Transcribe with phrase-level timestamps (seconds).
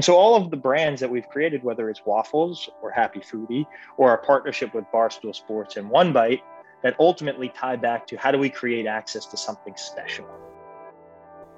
[0.00, 3.66] And so all of the brands that we've created, whether it's Waffles or Happi Foodi
[3.98, 6.40] or our partnership with Barstool Sports and One Bite,
[6.82, 10.24] that ultimately tie back to how do we create access to something special.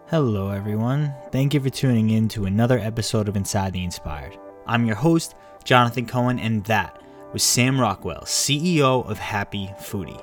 [0.09, 1.15] Hello, everyone.
[1.31, 4.37] Thank you for tuning in to another episode of Inside the Inspired.
[4.67, 7.01] I'm your host, Jonathan Cohen, and that
[7.33, 10.21] was Sam Rockwell, CEO of Happi Foodi.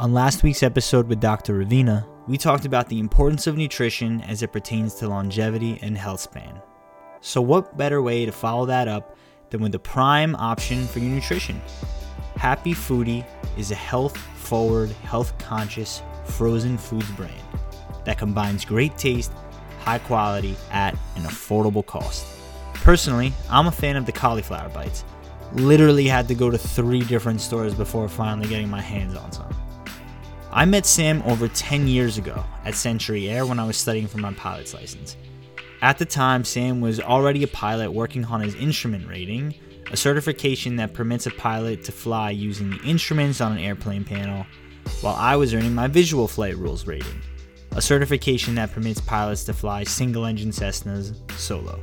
[0.00, 1.54] On last week's episode with Dr.
[1.54, 6.22] Ravina, we talked about the importance of nutrition as it pertains to longevity and health
[6.22, 6.60] span.
[7.22, 9.16] So, what better way to follow that up
[9.50, 11.60] than with the prime option for your nutrition?
[12.36, 13.26] Happi Foodi
[13.58, 17.34] is a health forward, health conscious frozen foods brand
[18.06, 19.32] that combines great taste,
[19.80, 22.26] high quality at an affordable cost.
[22.74, 25.04] Personally, I'm a fan of the cauliflower bites.
[25.52, 29.54] Literally had to go to three different stores before finally getting my hands on some.
[30.52, 34.18] I met Sam over 10 years ago at Century Air when I was studying for
[34.18, 35.16] my pilot's license.
[35.82, 39.54] At the time, Sam was already a pilot working on his instrument rating,
[39.90, 44.44] a certification that permits a pilot to fly using the instruments on an airplane panel,
[45.00, 47.22] while I was earning my visual flight rules rating,
[47.72, 51.80] a certification that permits pilots to fly single engine Cessnas solo.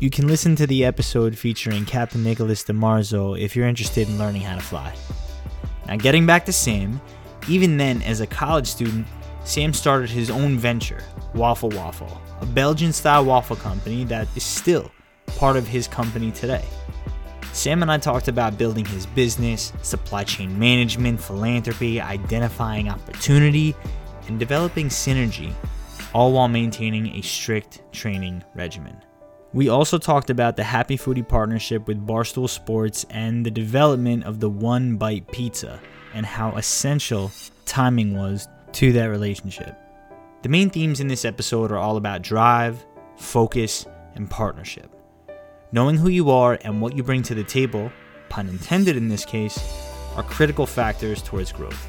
[0.00, 4.42] You can listen to the episode featuring Captain Nicholas DeMarzo if you're interested in learning
[4.42, 4.94] how to fly.
[5.86, 7.00] Now, getting back to Sam,
[7.48, 9.06] even then, as a college student,
[9.44, 11.02] Sam started his own venture,
[11.34, 14.90] Waffle Waffle, a Belgian style waffle company that is still
[15.36, 16.64] part of his company today.
[17.52, 23.74] Sam and I talked about building his business, supply chain management, philanthropy, identifying opportunity,
[24.28, 25.52] and developing synergy,
[26.12, 28.96] all while maintaining a strict training regimen.
[29.54, 34.38] We also talked about the Happi Foodi partnership with Barstool Sports and the development of
[34.38, 35.80] the One Bite Pizza
[36.12, 37.32] and how essential
[37.64, 39.74] timing was to that relationship.
[40.42, 42.84] The main themes in this episode are all about drive,
[43.16, 44.94] focus, and partnership.
[45.72, 47.90] Knowing who you are and what you bring to the table,
[48.28, 49.58] pun intended in this case,
[50.14, 51.88] are critical factors towards growth.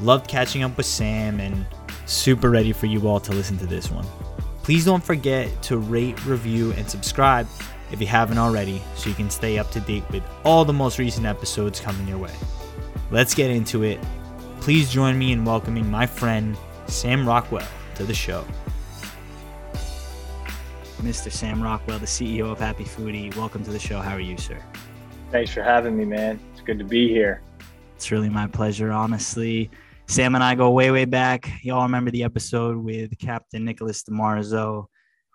[0.00, 1.66] Loved catching up with Sam and
[2.06, 4.06] super ready for you all to listen to this one.
[4.62, 7.46] Please don't forget to rate, review, and subscribe
[7.92, 10.98] if you haven't already so you can stay up to date with all the most
[10.98, 12.34] recent episodes coming your way.
[13.10, 14.00] Let's get into it
[14.60, 16.56] Please join me in welcoming my friend
[16.88, 17.66] Sam Rockwell
[17.96, 18.44] to the show.
[21.02, 21.30] Mr.
[21.30, 24.00] Sam Rockwell, the CEO of Happi Foodi, welcome to the show.
[24.00, 24.58] How are you, sir?
[25.30, 26.40] Thanks for having me, man.
[26.52, 27.42] It's good to be here.
[27.94, 29.70] It's really my pleasure, honestly.
[30.06, 31.50] Sam and I go way, way back.
[31.62, 34.86] Y'all remember the episode with Captain Nicholas DeMarzo.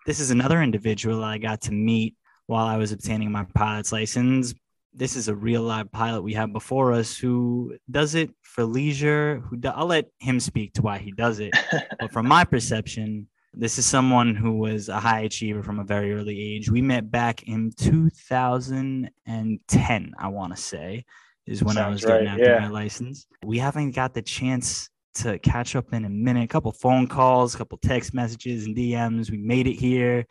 [0.06, 2.16] This is another individual I got to meet
[2.46, 4.54] while I was obtaining my pilot's license
[4.94, 9.42] this is a real live pilot we have before us who does it for leisure.
[9.48, 11.52] Who do, I'll let him speak to why he does it.
[11.98, 16.12] but from my perception, this is someone who was a high achiever from a very
[16.12, 16.70] early age.
[16.70, 21.04] We met back in 2010, I want to say,
[21.46, 22.60] is when Sounds I was getting right, after yeah.
[22.60, 23.26] my license.
[23.44, 26.44] We haven't got the chance to catch up in a minute.
[26.44, 29.30] A couple phone calls, a couple text messages and DMs.
[29.30, 30.26] We made it here,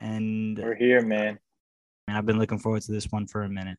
[0.00, 1.38] and we're here, man.
[2.06, 3.78] And I've been looking forward to this one for a minute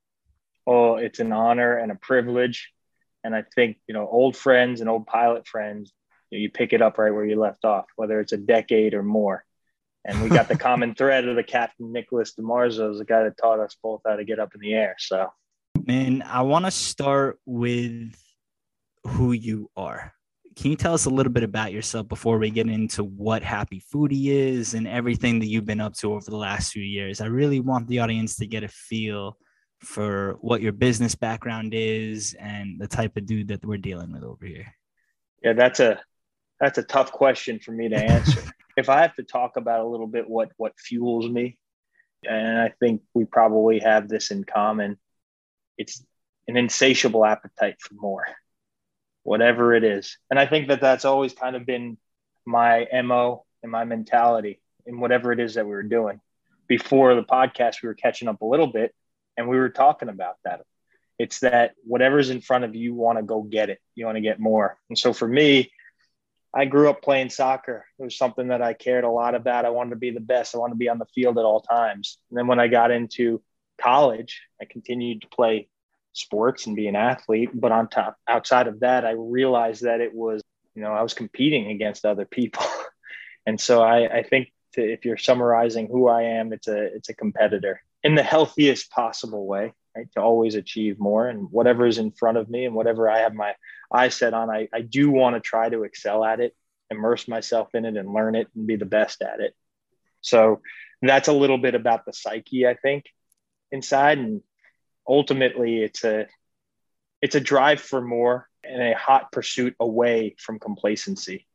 [0.70, 2.72] oh, it's an honor and a privilege.
[3.24, 5.92] And I think, you know, old friends and old pilot friends,
[6.30, 8.94] you, know, you pick it up right where you left off, whether it's a decade
[8.94, 9.44] or more.
[10.06, 13.60] And we got the common thread of the Captain Nicholas DeMarzo, the guy that taught
[13.60, 14.96] us both how to get up in the air.
[15.00, 15.34] So,
[15.88, 18.16] man, I want to start with
[19.08, 20.14] who you are.
[20.56, 23.82] Can you tell us a little bit about yourself before we get into what Happi
[23.92, 27.22] Foodi is and everything that you've been up to over the last few years?
[27.22, 29.36] I really want the audience to get a feel
[29.80, 34.24] for what your business background is and the type of dude that we're dealing with
[34.24, 34.74] over here?
[35.44, 36.02] Yeah, that's a
[36.60, 38.42] that's a tough question for me to answer.
[38.78, 41.58] if I have to talk about a little bit what what fuels me,
[42.28, 44.98] and I think we probably have this in common,
[45.78, 46.04] it's
[46.48, 48.26] an insatiable appetite for more,
[49.24, 50.18] whatever it is.
[50.30, 51.98] And I think that that's always kind of been
[52.46, 56.20] my mo and my mentality in whatever it is that we were doing.
[56.68, 58.94] Before the podcast, we were catching up a little bit,
[59.40, 60.62] and we were talking about that.
[61.18, 63.80] It's that whatever's in front of you, you want to go get it.
[63.96, 64.78] You want to get more.
[64.90, 65.72] And so for me,
[66.54, 67.86] I grew up playing soccer.
[67.98, 69.64] It was something that I cared a lot about.
[69.64, 70.54] I wanted to be the best.
[70.54, 72.18] I wanted to be on the field at all times.
[72.30, 73.42] And then when I got into
[73.80, 75.70] college, I continued to play
[76.12, 77.52] sports and be an athlete.
[77.54, 80.42] But on top, outside of that, I realized that it was,
[80.76, 82.66] you know, I was competing against other people.
[83.46, 87.08] and so I, I think to, if you're summarizing who I am, it's a it's
[87.08, 90.08] a competitor in the healthiest possible way, right?
[90.16, 93.34] To always achieve more and whatever is in front of me and whatever I have
[93.34, 93.56] my
[93.94, 96.56] eyes set on, I, I do want to try to excel at it,
[96.90, 99.56] immerse myself in it and learn it and be the best at it.
[100.22, 100.62] So
[101.02, 103.06] that's a little bit about the psyche, I think,
[103.72, 104.18] inside.
[104.18, 104.42] And
[105.08, 106.28] ultimately it's a
[107.22, 111.46] it's a drive for more and a hot pursuit away from complacency.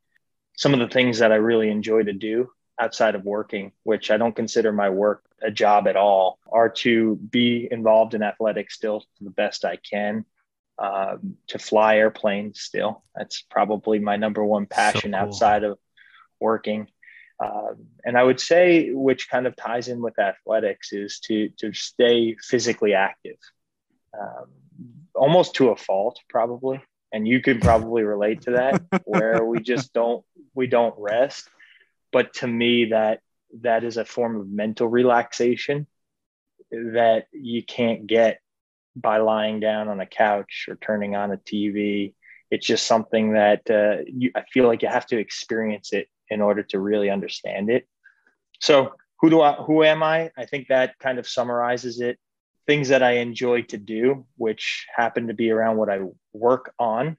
[0.57, 2.51] Some of the things that I really enjoy to do
[2.81, 7.17] outside of working, which I don't consider my work a job at all, are to
[7.17, 10.25] be involved in athletics still to the best I can,
[10.79, 13.05] um, to fly airplanes still.
[13.15, 15.29] That's probably my number one passion so cool.
[15.29, 15.79] outside of
[16.41, 16.89] working.
[17.43, 21.73] Um, and I would say, which kind of ties in with athletics, is to to
[21.73, 23.39] stay physically active,
[24.19, 24.47] um,
[25.15, 26.81] almost to a fault, probably.
[27.13, 30.25] And you could probably relate to that, where we just don't
[30.55, 31.49] we don't rest.
[32.15, 33.19] But to me, that
[33.63, 35.89] that is a form of mental relaxation
[36.71, 38.39] that you can't get
[38.95, 42.15] by lying down on a couch or turning on a TV.
[42.53, 46.41] It's just something that uh, you, I feel like you have to experience it in
[46.41, 47.89] order to really understand it.
[48.61, 50.31] So who do I who am I?
[50.39, 52.21] I think that kind of summarizes it.
[52.69, 55.99] Things that I enjoy to do, which happen to be around what I
[56.33, 57.17] work on,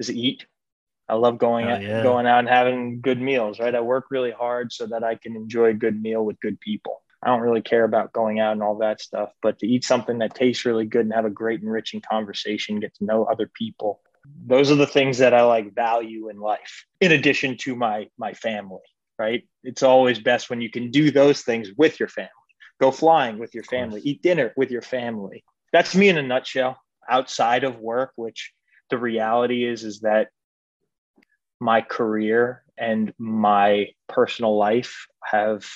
[0.00, 0.46] is eat.
[1.08, 2.02] I love going oh, yeah.
[2.02, 3.74] going out and having good meals, right?
[3.74, 7.02] I work really hard so that I can enjoy a good meal with good people.
[7.22, 10.18] I don't really care about going out and all that stuff, but to eat something
[10.18, 14.00] that tastes really good and have a great enriching conversation, get to know other people,
[14.46, 18.34] those are the things that I like value in life, in addition to my my
[18.34, 18.82] family.
[19.18, 19.48] Right?
[19.64, 22.30] It's always best when you can do those things with your family.
[22.80, 25.44] Go flying with your family, eat dinner with your family.
[25.72, 26.78] That's me in a nutshell.
[27.10, 28.52] Outside of work, which
[28.90, 30.28] the reality is, is that
[31.60, 35.66] my career and my personal life have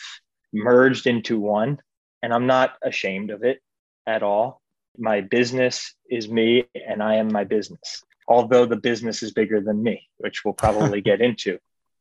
[0.53, 1.81] merged into one,
[2.23, 3.61] and I'm not ashamed of it
[4.07, 4.61] at all.
[4.99, 9.83] My business is me, and I am my business although the business is bigger than
[9.83, 11.59] me, which we'll probably get into.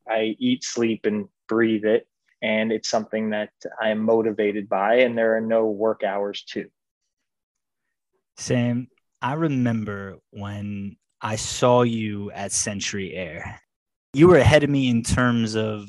[0.07, 2.07] I eat, sleep, and breathe it.
[2.41, 6.69] And it's something that I am motivated by, and there are no work hours too.
[8.37, 8.87] Sam,
[9.21, 13.61] I remember when I saw you at Century Air.
[14.13, 15.87] You were ahead of me in terms of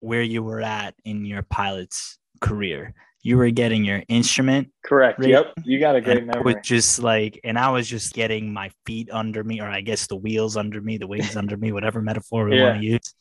[0.00, 4.68] where you were at in your pilot's career you were getting your instrument.
[4.84, 5.20] Correct.
[5.20, 5.30] Right?
[5.30, 5.52] Yep.
[5.64, 6.54] You got a great memory.
[6.54, 10.08] Was just like, and I was just getting my feet under me, or I guess
[10.08, 12.64] the wheels under me, the wings under me, whatever metaphor we yeah.
[12.64, 13.14] want to use.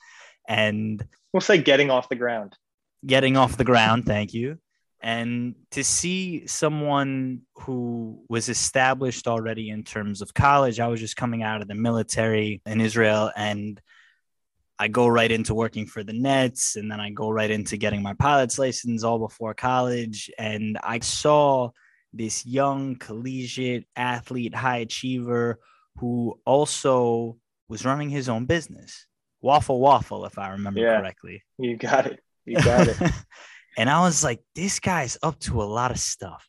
[0.48, 1.04] And
[1.34, 2.58] we'll say getting off the ground.
[3.06, 4.06] Getting off the ground.
[4.06, 4.58] Thank you.
[5.02, 11.18] And to see someone who was established already in terms of college, I was just
[11.18, 13.82] coming out of the military in Israel and
[14.78, 18.02] I go right into working for the Nets and then I go right into getting
[18.02, 20.30] my pilot's license all before college.
[20.38, 21.70] And I saw
[22.14, 25.60] this young collegiate athlete, high achiever
[25.98, 27.38] who also
[27.70, 29.06] was running his own business.
[29.42, 31.44] Waffle Waffle, if I remember yeah, correctly.
[31.58, 32.20] You got it.
[32.46, 32.98] You got it.
[33.78, 36.48] and I was like, this guy's up to a lot of stuff.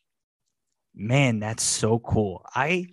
[0.95, 2.45] Man, that's so cool.
[2.53, 2.87] I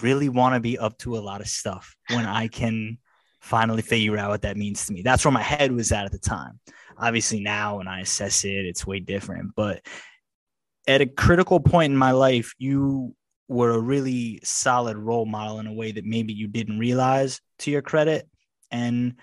[0.00, 2.98] really want to be up to a lot of stuff when I can
[3.40, 5.02] finally figure out what that means to me.
[5.02, 6.58] That's where my head was at at the time.
[6.98, 9.54] Obviously, now when I assess it, it's way different.
[9.54, 9.86] But
[10.88, 13.14] at a critical point in my life, you
[13.48, 17.70] were a really solid role model in a way that maybe you didn't realize to
[17.70, 18.28] your credit.
[18.72, 19.14] And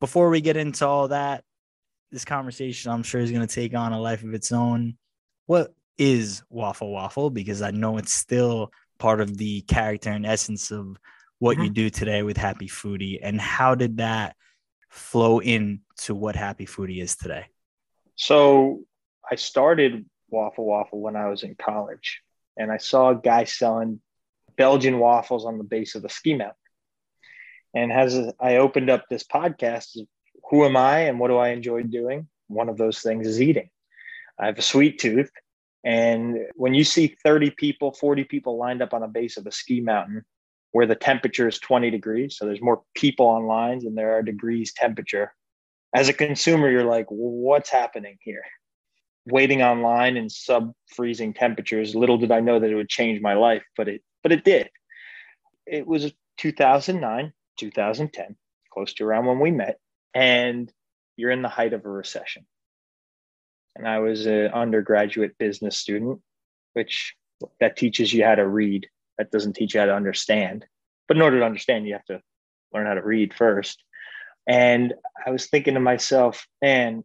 [0.00, 1.44] before we get into all that,
[2.12, 4.96] this conversation I'm sure is going to take on a life of its own.
[5.46, 7.30] What is Waffle Waffle?
[7.30, 10.96] Because I know it's still part of the character and essence of
[11.38, 11.64] what mm-hmm.
[11.64, 14.36] you do today with Happi Foodi and how did that
[14.90, 17.46] flow in to what Happi Foodi is today?
[18.14, 18.82] So
[19.28, 22.20] I started Waffle Waffle when I was in college
[22.56, 24.00] and I saw a guy selling
[24.56, 26.56] Belgian waffles on the base of the ski mountain.
[27.74, 29.96] And as I opened up this podcast,
[30.52, 32.28] who am I and what do I enjoy doing?
[32.48, 33.70] One of those things is eating.
[34.38, 35.30] I have a sweet tooth.
[35.82, 39.50] And when you see 30 people, 40 people lined up on the base of a
[39.50, 40.24] ski mountain
[40.72, 42.36] where the temperature is 20 degrees.
[42.36, 45.34] So there's more people on lines than there are degrees temperature.
[45.94, 48.44] As a consumer, you're like, what's happening here?
[49.26, 51.94] Waiting online in sub freezing temperatures.
[51.94, 54.68] Little did I know that it would change my life, but it but it did.
[55.66, 58.36] It was 2009, 2010,
[58.72, 59.78] close to around when we met,
[60.14, 60.72] and
[61.16, 62.46] you're in the height of a recession.
[63.76, 66.20] And I was an undergraduate business student,
[66.74, 67.14] which
[67.60, 68.88] that teaches you how to read
[69.18, 70.66] that doesn't teach you how to understand.
[71.08, 72.20] But in order to understand, you have to
[72.72, 73.82] learn how to read first.
[74.46, 77.04] And I was thinking to myself, man,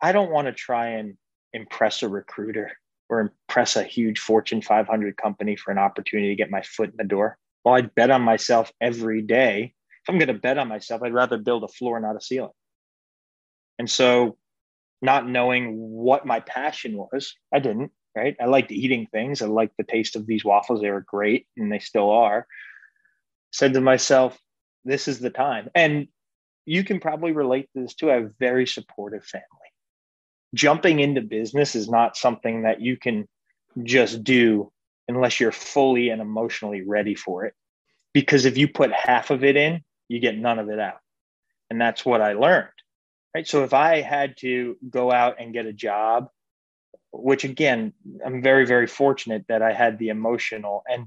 [0.00, 1.16] I don't want to try and
[1.52, 2.72] impress a recruiter
[3.08, 6.96] or impress a huge Fortune 500 company for an opportunity to get my foot in
[6.96, 7.36] the door.
[7.64, 9.74] Well, I'd bet on myself every day.
[10.02, 12.52] If I'm going to bet on myself, I'd rather build a floor, not a ceiling.
[13.78, 14.36] And so
[15.02, 17.34] not knowing what my passion was.
[17.52, 18.36] I didn't, right?
[18.40, 19.42] I liked eating things.
[19.42, 20.80] I liked the taste of these waffles.
[20.80, 22.46] They were great and they still are.
[23.52, 24.38] Said to myself,
[24.84, 25.70] this is the time.
[25.74, 26.08] And
[26.66, 28.10] you can probably relate to this too.
[28.10, 29.46] I have a very supportive family.
[30.54, 33.28] Jumping into business is not something that you can
[33.82, 34.72] just do
[35.08, 37.54] unless you're fully and emotionally ready for it.
[38.12, 40.98] Because if you put half of it in, you get none of it out.
[41.70, 42.68] And that's what I learned.
[43.32, 43.46] Right.
[43.46, 46.28] So if I had to go out and get a job,
[47.12, 47.92] which again,
[48.26, 51.06] I'm very, very fortunate that I had the emotional and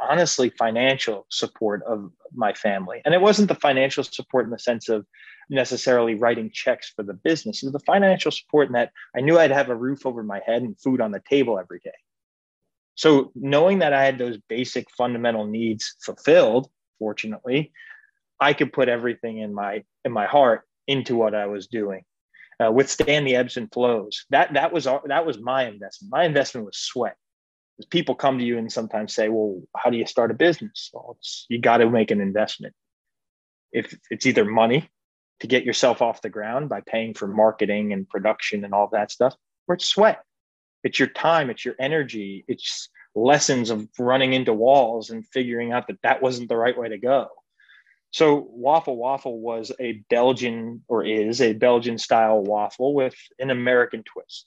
[0.00, 3.00] honestly financial support of my family.
[3.06, 5.06] And it wasn't the financial support in the sense of
[5.48, 9.38] necessarily writing checks for the business, it was the financial support in that I knew
[9.38, 11.92] I'd have a roof over my head and food on the table every day.
[12.94, 17.72] So knowing that I had those basic fundamental needs fulfilled, fortunately,
[18.40, 22.02] I could put everything in my in my heart into what I was doing.
[22.64, 24.26] Uh, withstand the ebbs and flows.
[24.30, 26.12] That that was our, that was my investment.
[26.12, 27.16] My investment was sweat.
[27.90, 31.18] People come to you and sometimes say, "Well, how do you start a business?" Well,
[31.48, 32.74] you got to make an investment.
[33.72, 34.88] If it's either money
[35.40, 39.10] to get yourself off the ground by paying for marketing and production and all that
[39.10, 39.34] stuff,
[39.66, 40.22] or it's sweat.
[40.84, 41.50] It's your time.
[41.50, 42.44] It's your energy.
[42.46, 46.88] It's lessons of running into walls and figuring out that that wasn't the right way
[46.88, 47.28] to go
[48.14, 54.04] so waffle waffle was a Belgian or is a Belgian style waffle with an American
[54.04, 54.46] twist.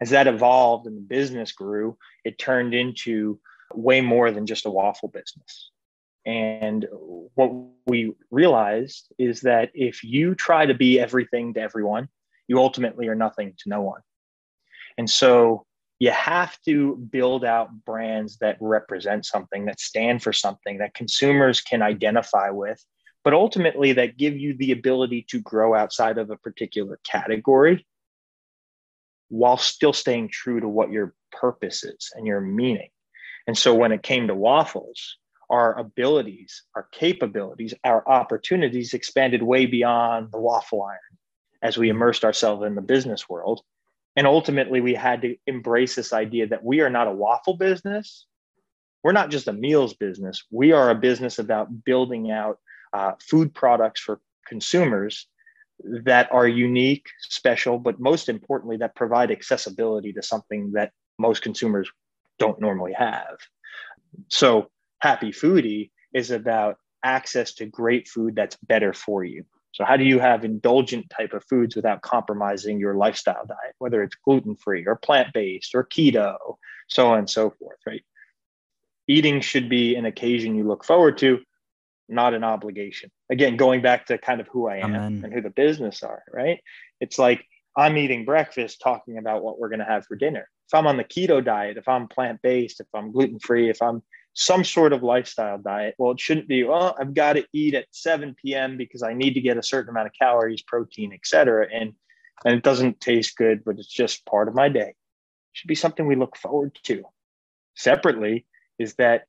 [0.00, 3.40] As that evolved and the business grew, it turned into
[3.74, 5.72] way more than just a waffle business.
[6.24, 6.86] And
[7.34, 7.50] what
[7.86, 12.06] we realized is that if you try to be everything to everyone,
[12.46, 14.02] you ultimately are nothing to no one.
[14.96, 15.66] And so
[16.02, 21.60] you have to build out brands that represent something, that stand for something that consumers
[21.60, 22.84] can identify with,
[23.22, 27.86] but ultimately that give you the ability to grow outside of a particular category
[29.28, 32.90] while still staying true to what your purpose is and your meaning.
[33.46, 35.18] And so when it came to waffles,
[35.48, 40.98] our abilities, our capabilities, our opportunities expanded way beyond the waffle iron
[41.62, 43.62] as we immersed ourselves in the business world
[44.16, 48.26] and ultimately, we had to embrace this idea that we are not a waffle business.
[49.02, 50.44] We're not just a meals business.
[50.50, 52.58] We are a business about building out
[52.92, 55.26] uh, food products for consumers
[56.04, 61.90] that are unique, special, but most importantly, that provide accessibility to something that most consumers
[62.38, 63.38] don't normally have.
[64.28, 64.70] So,
[65.02, 69.44] Happi Foodi is about access to great food that's better for you.
[69.72, 74.02] So how do you have indulgent type of foods without compromising your lifestyle diet, whether
[74.02, 76.36] it's gluten free or plant based or keto,
[76.88, 78.04] so on and so forth, right?
[79.08, 81.40] Eating should be an occasion you look forward to,
[82.08, 83.10] not an obligation.
[83.30, 85.22] Again, going back to kind of who I am Amen.
[85.24, 86.60] and who the business are, right?
[87.00, 87.44] It's like
[87.76, 90.48] I'm eating breakfast talking about what we're going to have for dinner.
[90.68, 93.80] If I'm on the keto diet, if I'm plant based, if I'm gluten free, if
[93.80, 94.02] I'm
[94.34, 95.94] some sort of lifestyle diet.
[95.98, 98.76] Well, it shouldn't be, well, I've got to eat at 7 p.m.
[98.76, 101.66] because I need to get a certain amount of calories, protein, etc.
[101.72, 101.94] And
[102.44, 104.88] and it doesn't taste good, but it's just part of my day.
[104.88, 104.96] It
[105.52, 107.04] should be something we look forward to.
[107.76, 108.46] Separately,
[108.78, 109.26] is that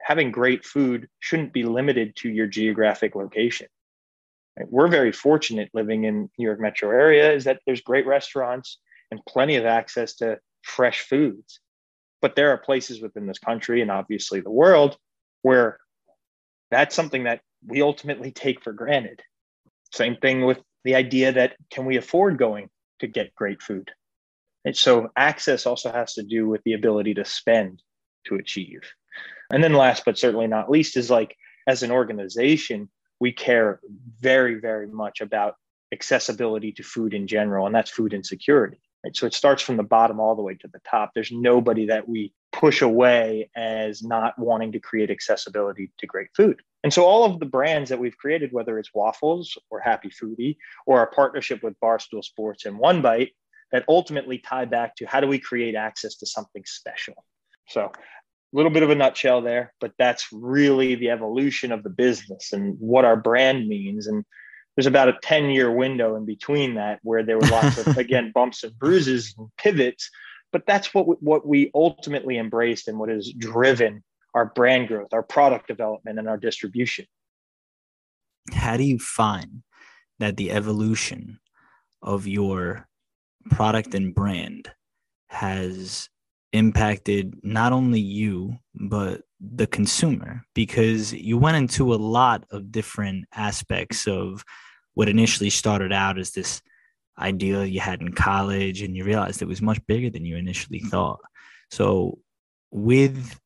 [0.00, 3.68] having great food shouldn't be limited to your geographic location.
[4.68, 8.78] We're very fortunate living in New York metro area is that there's great restaurants
[9.10, 11.60] and plenty of access to fresh foods.
[12.22, 14.96] But there are places within this country and obviously the world
[15.42, 15.78] where
[16.70, 19.20] that's something that we ultimately take for granted.
[19.92, 23.90] Same thing with the idea that can we afford going to get great food?
[24.64, 27.82] And so access also has to do with the ability to spend
[28.26, 28.80] to achieve.
[29.52, 31.36] And then last but certainly not least is like
[31.66, 32.88] as an organization,
[33.20, 33.80] we care
[34.20, 35.56] very, very much about
[35.92, 38.80] accessibility to food in general, and that's food insecurity.
[39.04, 39.16] Right?
[39.16, 41.10] So it starts from the bottom all the way to the top.
[41.14, 46.60] There's nobody that we push away as not wanting to create accessibility to great food.
[46.84, 50.56] And so all of the brands that we've created, whether it's Waffles or Happi Foodi
[50.86, 53.32] or our partnership with Barstool Sports and One Bite,
[53.72, 57.24] that ultimately tie back to how do we create access to something special.
[57.68, 61.90] So a little bit of a nutshell there, but that's really the evolution of the
[61.90, 64.06] business and what our brand means.
[64.06, 64.24] And
[64.76, 68.32] there's about a 10 year window in between that where there were lots of again
[68.34, 70.10] bumps and bruises and pivots
[70.52, 75.12] but that's what we, what we ultimately embraced and what has driven our brand growth
[75.12, 77.06] our product development and our distribution.
[78.52, 79.62] How do you find
[80.18, 81.40] that the evolution
[82.02, 82.86] of your
[83.50, 84.70] product and brand
[85.28, 86.08] has
[86.52, 93.26] impacted not only you but the consumer because you went into a lot of different
[93.34, 94.44] aspects of
[94.94, 96.62] what initially started out as this
[97.18, 100.78] ideal you had in college and you realized it was much bigger than you initially
[100.80, 100.88] mm-hmm.
[100.88, 101.20] thought.
[101.70, 102.18] So,
[102.70, 103.38] with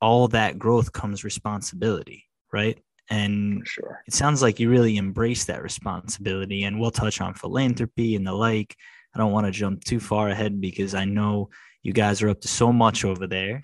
[0.00, 2.78] all that growth comes responsibility, right?
[3.10, 4.02] And sure.
[4.06, 6.64] it sounds like you really embrace that responsibility.
[6.64, 8.76] And we'll touch on philanthropy and the like.
[9.14, 11.50] I don't want to jump too far ahead because I know
[11.82, 13.62] you guys are up to so much over there.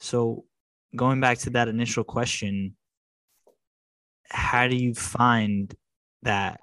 [0.00, 0.44] So,
[0.98, 2.76] going back to that initial question,
[4.28, 5.74] how do you find
[6.22, 6.60] that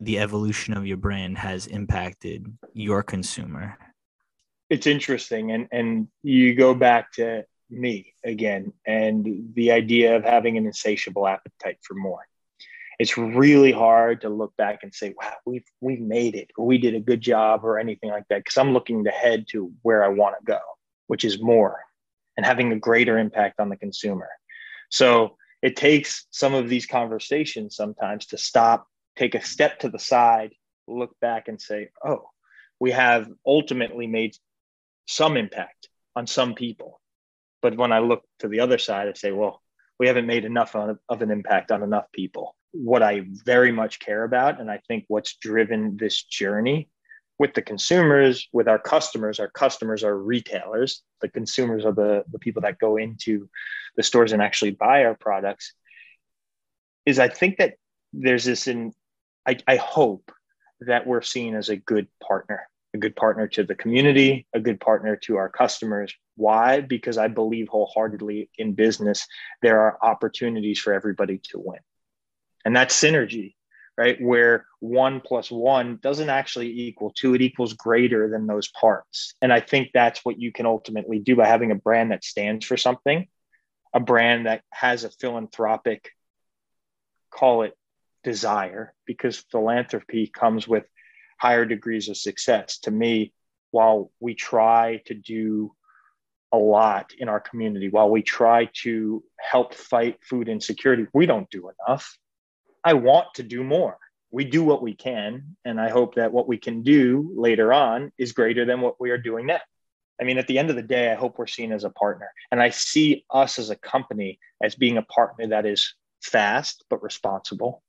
[0.00, 3.78] the evolution of your brand has impacted your consumer?
[4.70, 5.52] It's interesting.
[5.52, 11.28] And, and you go back to me again and the idea of having an insatiable
[11.28, 12.26] appetite for more.
[12.98, 16.78] It's really hard to look back and say, wow, we've, we've made it or we
[16.78, 18.44] did a good job or anything like that.
[18.44, 20.60] Cause I'm looking ahead to where I want to go,
[21.06, 21.80] which is more
[22.36, 24.28] and having a greater impact on the consumer.
[24.90, 28.86] So it takes some of these conversations sometimes to stop,
[29.16, 30.52] take a step to the side,
[30.86, 32.24] look back and say, oh,
[32.78, 34.36] we have ultimately made
[35.06, 37.00] some impact on some people.
[37.62, 39.62] But when I look to the other side, I say, well,
[39.98, 42.56] we haven't made enough of an impact on enough people.
[42.72, 46.88] What I very much care about, and I think what's driven this journey
[47.38, 51.02] with the consumers, with our customers, our customers are retailers.
[51.20, 53.48] The consumers are the, the people that go into
[53.96, 55.74] the stores and actually buy our products.
[57.06, 57.74] Is I think that
[58.12, 58.92] there's this in,
[59.46, 60.30] I, I hope
[60.80, 64.80] that we're seen as a good partner, a good partner to the community, a good
[64.80, 66.14] partner to our customers.
[66.36, 66.80] Why?
[66.80, 69.26] Because I believe wholeheartedly in business,
[69.60, 71.80] there are opportunities for everybody to win.
[72.64, 73.54] And that's synergy
[73.96, 74.20] right?
[74.20, 79.34] Where one plus one doesn't actually equal two, it equals greater than those parts.
[79.40, 82.64] And I think that's what you can ultimately do by having a brand that stands
[82.64, 83.28] for something,
[83.92, 86.10] a brand that has a philanthropic,
[87.30, 87.76] call it
[88.24, 90.84] desire, because philanthropy comes with
[91.38, 92.78] higher degrees of success.
[92.80, 93.32] To me,
[93.70, 95.72] while we try to do
[96.52, 101.50] a lot in our community, while we try to help fight food insecurity, we don't
[101.50, 102.16] do enough
[102.84, 103.98] I want to do more.
[104.30, 105.56] We do what we can.
[105.64, 109.10] And I hope that what we can do later on is greater than what we
[109.10, 109.60] are doing now.
[110.20, 112.28] I mean, at the end of the day, I hope we're seen as a partner.
[112.52, 117.02] And I see us as a company as being a partner that is fast, but
[117.02, 117.82] responsible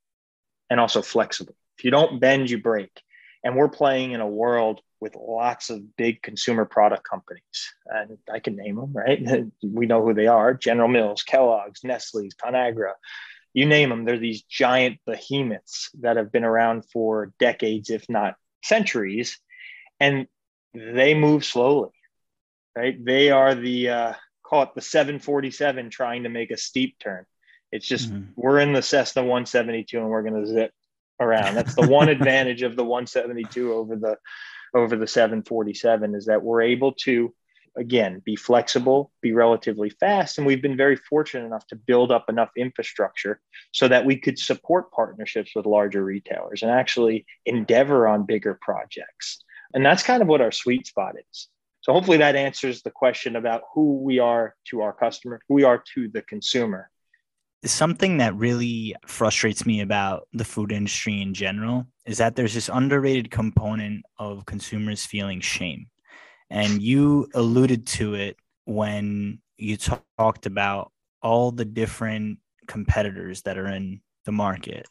[0.69, 1.55] and also flexible.
[1.77, 2.89] If you don't bend, you break.
[3.43, 7.73] And we're playing in a world with lots of big consumer product companies.
[7.85, 9.45] And I can name them, right?
[9.63, 12.93] we know who they are General Mills, Kellogg's, Nestle's, Conagra,
[13.55, 18.35] you name them, they're these giant behemoths that have been around for decades, if not
[18.61, 19.39] centuries,
[19.97, 20.27] and
[20.73, 21.91] they move slowly,
[22.75, 23.03] right?
[23.03, 24.13] They are the uh,
[24.43, 27.25] call it the 747 trying to make a steep turn.
[27.71, 28.31] It's just mm-hmm.
[28.35, 30.71] we're in the Cessna 172 and we're going to zip
[31.21, 31.55] around.
[31.55, 34.17] That's the one advantage of the 172 over the
[34.73, 37.33] over the 747 is that we're able to
[37.77, 40.37] again, be flexible, be relatively fast.
[40.37, 44.39] And we've been very fortunate enough to build up enough infrastructure so that we could
[44.39, 49.43] support partnerships with larger retailers and actually endeavor on bigger projects.
[49.73, 51.49] And that's kind of what our sweet spot is.
[51.81, 55.63] So hopefully that answers the question about who we are to our customer, who we
[55.63, 56.89] are to the consumer.
[57.63, 62.69] Something that really frustrates me about the food industry in general is that there's this
[62.69, 65.87] underrated component of consumers feeling shame
[66.49, 73.67] and you alluded to it when you talked about all the different competitors that are
[73.67, 74.87] in the market.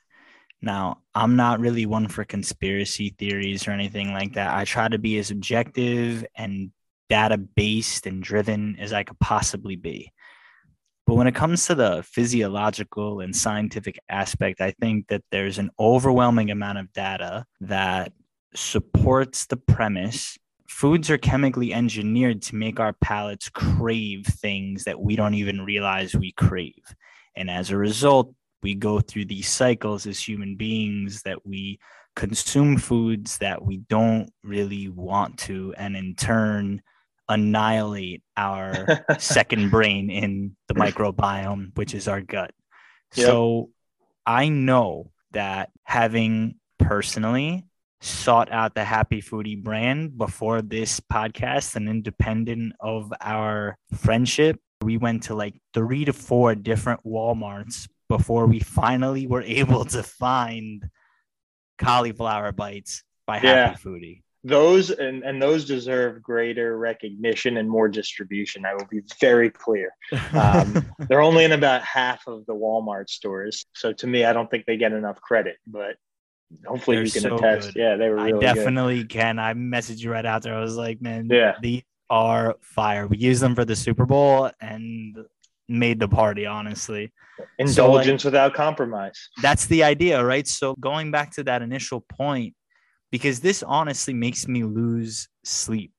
[0.62, 4.57] Now, I'm not really one for conspiracy theories or anything like that.
[4.57, 6.71] I try to be as objective and
[7.09, 10.11] data based and driven as I could possibly be.
[11.07, 15.71] But when it comes to the physiological and scientific aspect, I think that there's an
[15.79, 18.12] overwhelming amount of data that
[18.55, 20.38] supports the premise
[20.75, 26.17] foods are chemically engineered to make our palates crave things that we don't even realize
[26.17, 26.83] we crave.
[27.37, 31.79] And as a result, we go through these cycles as human beings that we
[32.17, 36.83] consume foods that we don't really want to, and in turn,
[37.29, 42.51] annihilate our second brain in the microbiome, which is our gut.
[43.15, 43.27] Yep.
[43.27, 43.71] So
[44.27, 47.65] I know that having personally
[48.05, 54.61] sought out the Happi Foodi brand before this podcast and independent of our friendship.
[54.83, 60.03] We went to like three to four different Walmarts before we finally were able to
[60.03, 60.88] find
[61.79, 63.73] cauliflower bites by yeah.
[63.73, 64.21] Happi Foodi.
[64.47, 68.67] Those and, and those deserve greater recognition and more distribution.
[68.67, 69.90] I will be very clear.
[70.35, 73.64] Um, they're only in about half of the Walmart stores.
[73.73, 75.97] So to me, I don't think they get enough credit, but
[76.67, 77.75] Hopefully They're you can so attest.
[77.75, 77.81] good.
[77.81, 78.41] Yeah, they were I really good.
[78.55, 79.39] definitely can.
[79.39, 80.55] I messaged you right after.
[80.55, 81.55] I was like, man, Yeah.
[81.61, 83.07] these are fire.
[83.07, 85.17] We used them for the Super Bowl and
[85.69, 87.13] made the party, honestly.
[87.59, 89.29] Indulgence without compromise.
[89.43, 90.47] That's the idea, right?
[90.47, 92.55] So going back to that initial point,
[93.11, 95.93] because this honestly makes me lose sleep,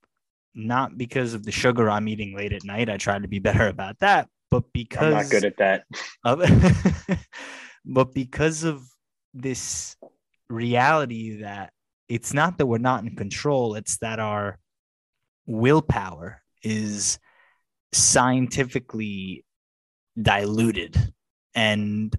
[0.54, 2.90] not because of the sugar I'm eating late at night.
[2.90, 5.84] I try to be better about that, but because I'm not good at that.
[6.24, 6.40] of
[7.86, 8.84] but because of
[9.34, 9.96] this
[10.50, 11.72] reality that
[12.08, 14.60] it's not that we're not in control it's that our
[15.46, 17.20] willpower is
[17.94, 19.46] scientifically
[20.22, 21.14] diluted.
[21.54, 22.16] And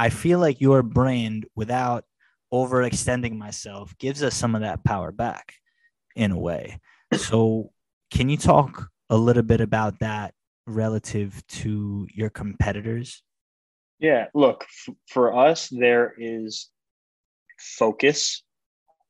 [0.00, 2.04] i feel like your brand without
[2.52, 5.54] overextending myself gives us some of that power back
[6.14, 6.78] in a way.
[7.14, 7.72] So
[8.10, 10.34] can you talk a little bit about that
[10.66, 13.22] relative to your competitors?
[13.98, 16.68] Yeah, look, f- for us, there is
[17.58, 18.42] focus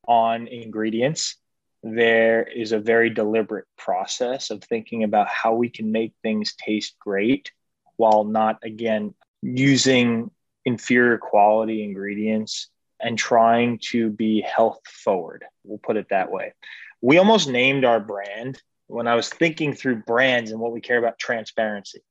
[0.06, 1.36] on ingredients.
[1.82, 6.96] There is a very deliberate process of thinking about how we can make things taste
[6.98, 7.52] great
[7.96, 10.30] while not, again, using
[10.64, 12.68] inferior quality ingredients
[13.00, 15.44] and trying to be health forward.
[15.64, 16.52] We'll put it that way.
[17.00, 20.98] We almost named our brand when I was thinking through brands and what we care
[20.98, 22.02] about transparency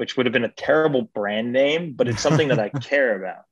[0.00, 3.44] which would have been a terrible brand name, but it's something that I care about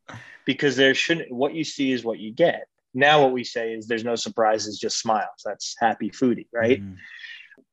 [0.48, 2.68] because there shouldn't, what you see is what you get.
[2.94, 5.42] Now, what we say is there's no surprises, just smiles.
[5.44, 6.80] That's Happi Foodi, right?
[6.80, 6.96] Mhm.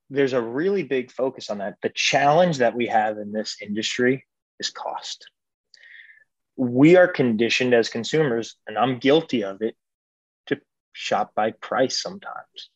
[0.09, 1.77] There's a really big focus on that.
[1.81, 4.25] The challenge that we have in this industry
[4.59, 5.31] is cost.
[6.57, 9.77] We are conditioned as consumers, and I'm guilty of it,
[10.47, 10.59] to
[10.91, 12.69] shop by price sometimes.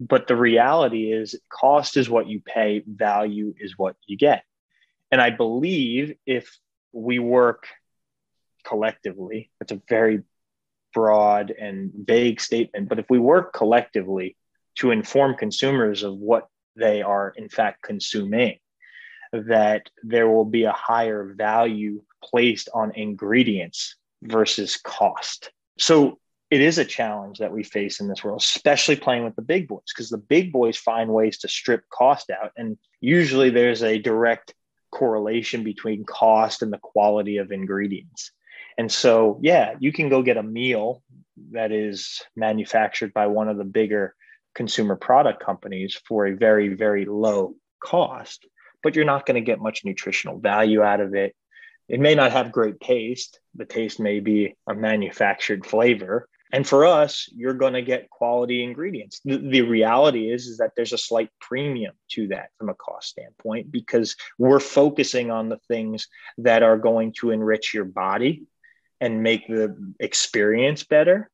[0.00, 4.42] But the reality is, cost is what you pay, value is what you get.
[5.12, 6.58] And I believe if
[6.90, 7.68] we work
[8.66, 10.22] collectively, that's a very
[10.92, 14.36] broad and vague statement, but if we work collectively
[14.76, 18.58] to inform consumers of what they are in fact consuming,
[19.32, 25.50] that there will be a higher value placed on ingredients versus cost.
[25.78, 26.18] So
[26.50, 29.68] it is a challenge that we face in this world, especially playing with the big
[29.68, 32.52] boys, because the big boys find ways to strip cost out.
[32.56, 34.54] And usually there's a direct
[34.92, 38.30] correlation between cost and the quality of ingredients.
[38.78, 41.02] And so, yeah, you can go get a meal
[41.52, 44.14] that is manufactured by one of the bigger
[44.54, 48.46] consumer product companies for a very, very low cost,
[48.82, 51.34] but you're not going to get much nutritional value out of it.
[51.88, 53.38] It may not have great taste.
[53.54, 56.28] The taste may be a manufactured flavor.
[56.52, 59.20] And for us, you're going to get quality ingredients.
[59.24, 63.08] The, the reality is, is that there's a slight premium to that from a cost
[63.08, 66.08] standpoint because we're focusing on the things
[66.38, 68.44] that are going to enrich your body
[69.00, 71.30] and make the experience better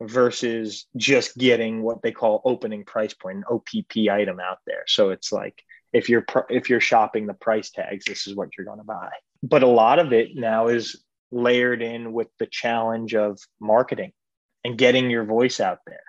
[0.00, 4.84] versus just getting what they call opening price point, an OPP item out there.
[4.86, 8.66] So it's like if you're if you're shopping the price tags, this is what you're
[8.66, 9.10] going to buy.
[9.42, 14.12] But a lot of it now is layered in with the challenge of marketing
[14.64, 16.00] and getting your voice out there.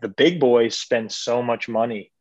[0.00, 2.12] The big boys spend so much money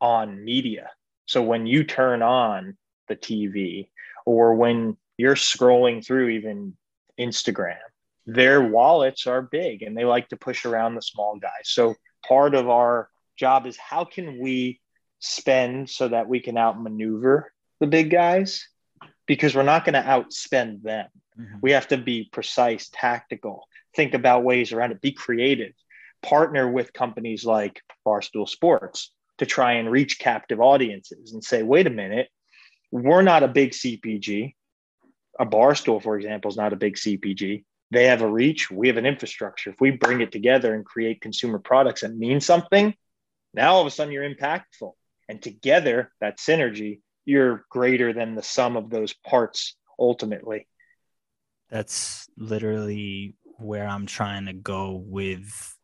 [0.00, 0.90] on media.
[1.26, 2.76] So when you turn on
[3.08, 3.88] the TV
[4.24, 6.76] or when you're scrolling through even
[7.18, 7.78] Instagram,
[8.26, 11.64] their wallets are big and they like to push around the small guys.
[11.64, 11.94] So
[12.26, 14.80] part of our job is how can we
[15.20, 18.68] spend so that we can outmaneuver the big guys
[19.26, 21.08] because we're not going to outspend them.
[21.38, 21.60] Mhm.
[21.62, 25.72] We have to be precise, tactical, think about ways around it, be creative,
[26.22, 31.86] partner with companies like Barstool Sports to try and reach captive audiences and say, wait
[31.86, 32.28] a minute,
[32.90, 34.55] we're not a big CPG.
[35.38, 37.64] A Barstool, for example, is not a big CPG.
[37.90, 39.70] They have a reach, we have an infrastructure.
[39.70, 42.94] If we bring it together and create consumer products that mean something,
[43.54, 44.92] now all of a sudden you're impactful.
[45.28, 50.66] And together, that synergy, you're greater than the sum of those parts ultimately.
[51.70, 55.76] That's literally where I'm trying to go with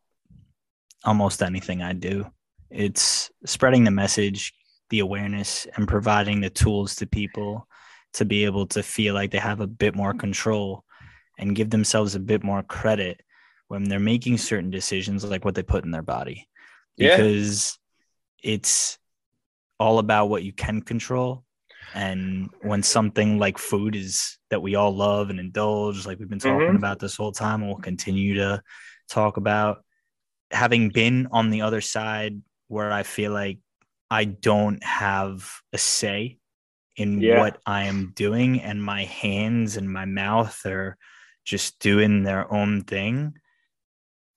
[1.03, 2.25] almost anything I do.
[2.69, 4.53] It's spreading the message,
[4.89, 7.67] the awareness, and providing the tools to people
[8.13, 10.83] to be able to feel like they have a bit more control
[11.39, 13.21] and give themselves a bit more credit
[13.67, 16.47] when they're making certain decisions, like what they put in their body.
[16.95, 17.15] Yeah.
[17.15, 17.79] Because
[18.43, 18.99] it's
[19.79, 21.43] all about what you can control
[21.95, 26.39] and when something like food is that we all love and indulge, like we've been
[26.39, 26.75] talking Mhm.
[26.77, 28.61] about this whole time, and we'll continue to
[29.09, 29.83] talk about,
[30.51, 33.59] having been on the other side where I feel like
[34.09, 36.37] I don't have a say
[36.95, 37.39] in Yeah.
[37.39, 40.97] what I am doing, and my hands and my mouth are
[41.45, 43.33] just doing their own thing,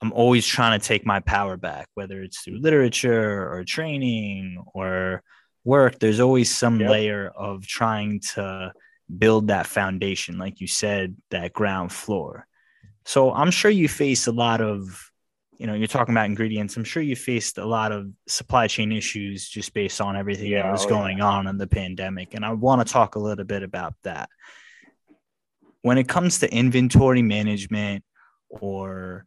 [0.03, 5.23] I'm always trying to take my power back, whether it's through literature or training or
[5.65, 5.99] work.
[5.99, 6.91] There's always some yep.
[6.91, 8.73] layer of trying to
[9.19, 12.47] build that foundation, like you said, that ground floor.
[13.05, 15.11] So I'm sure you face a lot of,
[15.59, 16.77] you know, you're talking about ingredients.
[16.77, 20.63] I'm sure you faced a lot of supply chain issues just based on everything yeah,
[20.63, 21.27] that was oh, going yeah.
[21.27, 22.35] on in the pandemic.
[22.35, 24.29] And I want to talk a little bit about that.
[25.83, 28.05] When it comes to inventory management
[28.49, 29.27] or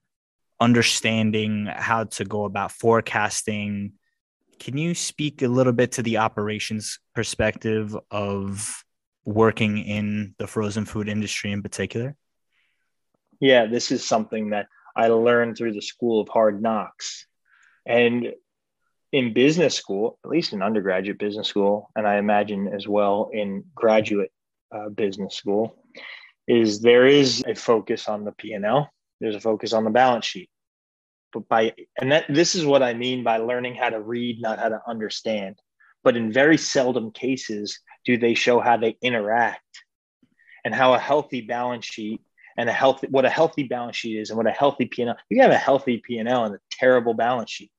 [0.60, 3.94] understanding how to go about forecasting,
[4.60, 8.84] can you speak a little bit to the operations perspective of
[9.26, 12.16] working in the frozen food industry in particular?
[13.40, 17.26] Yeah, this is something that I learned through the school of hard knocks.
[17.86, 18.34] And
[19.12, 23.64] in business school, at least in undergraduate business school, and I imagine as well in
[23.74, 24.32] graduate
[24.72, 25.84] uh, business school,
[26.48, 28.90] is there is a focus on the P&L.
[29.20, 30.50] There's a focus on the balance sheet.
[31.32, 34.58] But by and that this is what I mean by learning how to read, not
[34.58, 35.60] how to understand.
[36.04, 39.84] But in very seldom cases do they show how they interact
[40.66, 42.22] and how a healthy balance sheet
[42.60, 45.16] and a healthy what a healthy balance sheet is and what a healthy P&L.
[45.30, 47.72] You have a healthy P&L and a terrible balance sheet.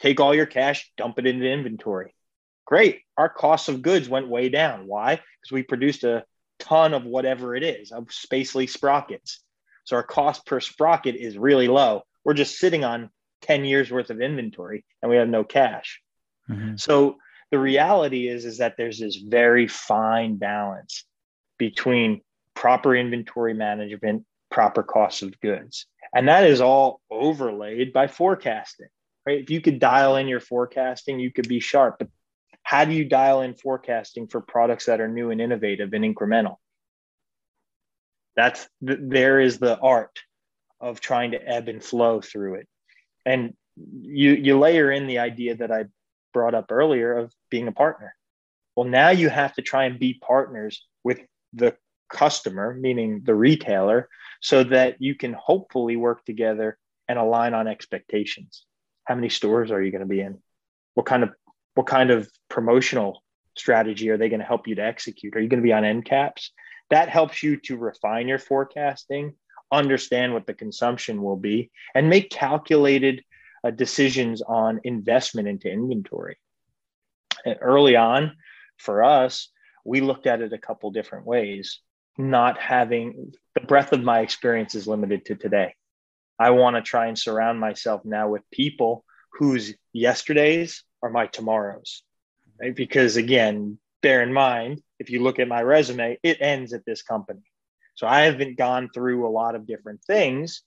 [0.00, 2.14] Take all your cash, dump it into inventory.
[2.64, 3.02] Great.
[3.18, 4.86] Our cost of goods went way down.
[4.86, 5.16] Why?
[5.16, 6.24] Because we produced a
[6.58, 9.42] ton of whatever it is of Spacely sprockets.
[9.84, 12.04] So our cost per sprocket is really low.
[12.24, 13.10] We're just sitting on
[13.42, 16.00] 10 years worth of inventory and we have no cash.
[16.48, 16.76] Mm-hmm.
[16.76, 17.18] So
[17.50, 21.04] the reality is is that there's this very fine balance
[21.58, 22.22] between
[22.54, 25.86] proper inventory management proper cost of goods.
[26.14, 28.88] And that is all overlaid by forecasting
[29.26, 29.40] right?
[29.40, 31.96] If you could dial in your forecasting you could be sharp.
[31.98, 32.08] But
[32.62, 36.56] how do you dial in forecasting for products that are new and innovative and incremental?
[38.36, 40.18] That's there is the art
[40.80, 42.68] of trying to ebb and flow through it.
[43.24, 45.84] And you you layer in the idea that i
[46.32, 48.14] brought up earlier of being a partner.
[48.74, 51.20] Well, now you have to try and be partners with
[51.52, 51.76] the
[52.08, 54.08] customer, meaning the retailer,
[54.40, 58.64] so that you can hopefully work together and align on expectations.
[59.04, 60.38] How many stores are you going to be in?
[60.94, 61.30] What kind of
[61.74, 63.22] what kind of promotional
[63.56, 65.36] strategy are they going to help you to execute?
[65.36, 66.52] Are you going to be on end caps?
[66.90, 69.34] That helps you to refine your forecasting,
[69.72, 73.24] understand what the consumption will be, and make calculated
[73.64, 76.36] uh, decisions on investment into inventory.
[77.44, 78.36] And early on,
[78.76, 79.48] for us,
[79.84, 81.80] we looked at it a couple different ways.
[82.16, 85.74] Not having the breadth of my experience is limited to today.
[86.38, 92.02] I want to try and surround myself now with people whose yesterdays are my tomorrows.
[92.60, 92.74] Right?
[92.74, 97.02] Because again, bear in mind, if you look at my resume, it ends at this
[97.02, 97.42] company.
[97.94, 100.62] So I haven't gone through a lot of different things,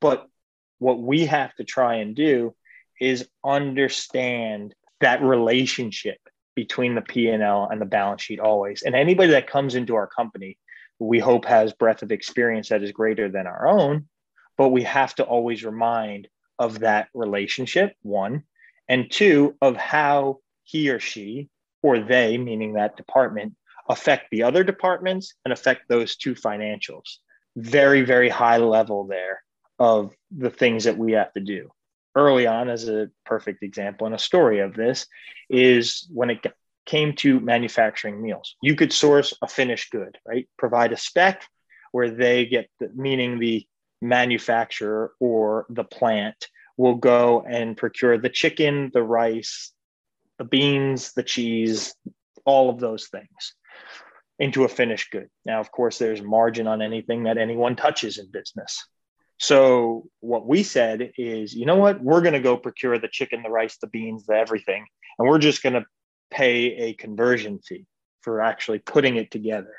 [0.00, 0.26] but
[0.78, 2.54] what we have to try and do
[3.00, 6.18] is understand that relationship
[6.54, 8.82] between the P&L and the balance sheet always.
[8.82, 10.58] And anybody that comes into our company,
[11.02, 14.08] we hope has breadth of experience that is greater than our own,
[14.56, 18.44] but we have to always remind of that relationship, one,
[18.88, 21.48] and two, of how he or she
[21.82, 23.54] or they, meaning that department,
[23.88, 27.16] affect the other departments and affect those two financials.
[27.56, 29.42] Very, very high level there
[29.78, 31.70] of the things that we have to do.
[32.14, 35.06] Early on, as a perfect example and a story of this,
[35.48, 36.42] is when it
[36.86, 38.56] came to manufacturing meals.
[38.62, 40.48] You could source a finished good, right?
[40.58, 41.44] Provide a spec
[41.92, 43.66] where they get, the, meaning the
[44.00, 49.72] manufacturer or the plant will go and procure the chicken, the rice,
[50.38, 51.94] the beans, the cheese,
[52.44, 53.54] all of those things
[54.38, 55.28] into a finished good.
[55.44, 58.84] Now, of course, there's margin on anything that anyone touches in business.
[59.38, 62.02] So what we said is, you know what?
[62.02, 64.86] We're going to go procure the chicken, the rice, the beans, the everything,
[65.18, 65.84] and we're just going to
[66.32, 67.86] pay a conversion fee
[68.22, 69.74] for actually putting it together.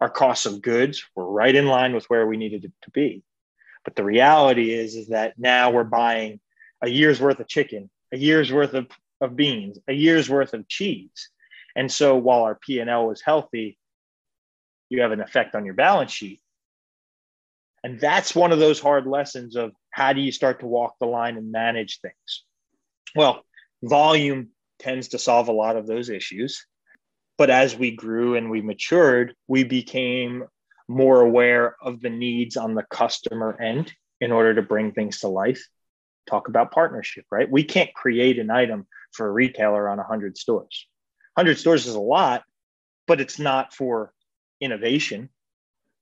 [0.00, 3.22] Our costs of goods were right in line with where we needed it to be.
[3.84, 6.40] But the reality is, is that now we're buying
[6.82, 8.86] a year's worth of chicken, a year's worth of,
[9.20, 11.30] of beans, a year's worth of cheese.
[11.76, 13.78] And so while our P&L was healthy,
[14.88, 16.40] you have an effect on your balance sheet
[17.84, 21.06] and that's one of those hard lessons of how do you start to walk the
[21.06, 22.44] line and manage things?
[23.14, 23.44] Well,
[23.82, 26.66] volume tends to solve a lot of those issues.
[27.36, 30.44] But as we grew and we matured, we became
[30.88, 35.28] more aware of the needs on the customer end in order to bring things to
[35.28, 35.66] life.
[36.28, 37.50] Talk about partnership, right?
[37.50, 40.86] We can't create an item for a retailer on 100 stores.
[41.34, 42.44] 100 stores is a lot,
[43.06, 44.12] but it's not for
[44.60, 45.28] innovation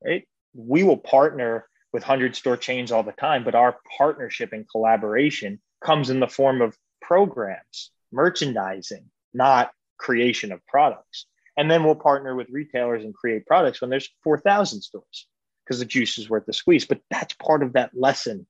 [0.05, 0.27] right?
[0.55, 5.61] we will partner with 100 store chains all the time, but our partnership and collaboration
[5.85, 11.27] comes in the form of programs, merchandising, not creation of products.
[11.57, 15.27] And then we'll partner with retailers and create products when there's 4,000 stores
[15.65, 16.87] because the juice is worth the squeeze.
[16.87, 18.47] But that's part of that lesson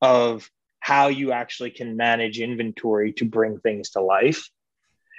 [0.00, 4.48] of how you actually can manage inventory to bring things to life.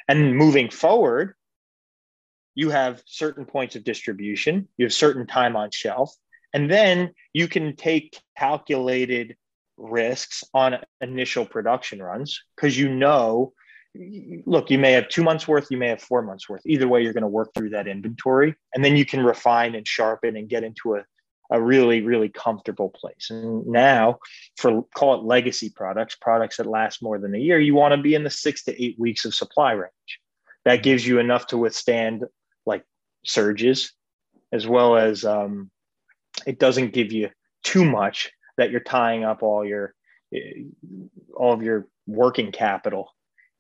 [0.08, 1.36] And moving forward,
[2.56, 6.14] you have certain points of distribution, you have certain time on shelf,
[6.54, 9.38] and then you can take calculated
[9.78, 13.54] risks on initial production runs because you know
[14.46, 16.62] look you may have two months worth you may have four months worth.
[16.66, 19.88] Either way you're going to work through that inventory and then you can refine and
[19.88, 21.04] sharpen and get into a,
[21.52, 23.30] a really really comfortable place.
[23.30, 24.20] And now
[24.56, 28.02] for call it legacy products products that last more than a year you want to
[28.02, 30.20] be in the six to eight weeks of supply range.
[30.64, 32.24] That gives you enough to withstand
[32.66, 32.86] like
[33.26, 33.92] surges
[34.54, 35.70] as well as um,
[36.46, 37.30] it doesn't give you
[37.64, 39.94] too much that you're tying up all your
[41.36, 43.10] all of your working capital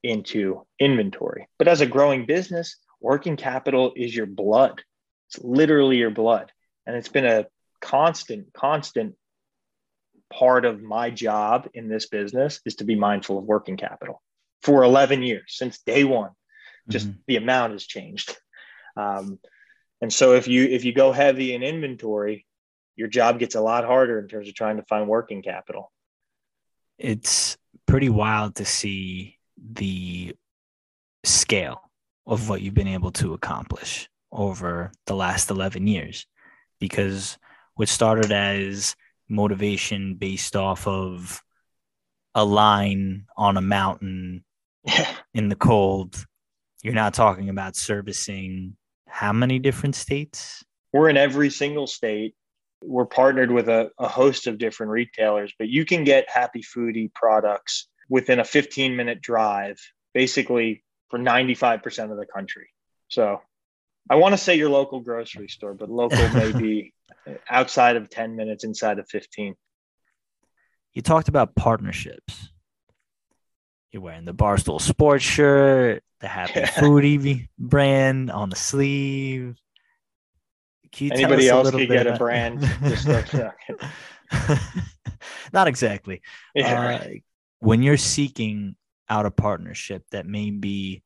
[0.03, 1.47] into inventory.
[1.57, 4.83] But as a growing business, working capital is your blood.
[5.29, 6.51] It's literally your blood.
[6.85, 7.47] And it's been a
[7.81, 9.15] constant, constant
[10.31, 14.21] part of my job in this business is to be mindful of working capital
[14.61, 16.31] for 11 years since day one.
[16.89, 17.19] Just mm-hmm.
[17.27, 18.35] the amount has changed.
[18.97, 19.39] Um,
[20.01, 22.45] and so if you if you go heavy in inventory,
[22.95, 25.91] your job gets a lot harder in terms of trying to find working capital.
[26.97, 30.35] It's pretty wild to see the
[31.23, 31.81] scale
[32.25, 36.25] of what you've been able to accomplish over the last 11 years
[36.79, 37.37] because
[37.75, 38.95] what started as
[39.29, 41.41] motivation based off of
[42.33, 44.43] a line on a mountain
[44.85, 45.13] yeah.
[45.33, 46.25] in the cold
[46.81, 48.75] you're now talking about servicing
[49.07, 52.33] how many different states we're in every single state
[52.83, 57.13] we're partnered with a, a host of different retailers, but you can get Happi Foodi
[57.13, 59.79] products within a 15 minute drive,
[60.13, 62.67] basically for 95% of the country.
[63.07, 63.39] So
[64.09, 66.93] I want to say your local grocery store, but local may be
[67.49, 69.55] outside of 10 minutes, inside of 15.
[70.93, 72.49] You talked about partnerships.
[73.91, 79.55] You're wearing the Barstool sports shirt, the Happi Foodi brand on the sleeve.
[80.99, 82.59] Anybody else could get a brand.
[85.53, 86.21] Not exactly.
[86.53, 87.07] Yeah, uh.
[87.61, 88.75] When you're seeking
[89.09, 91.03] out a partnership that may be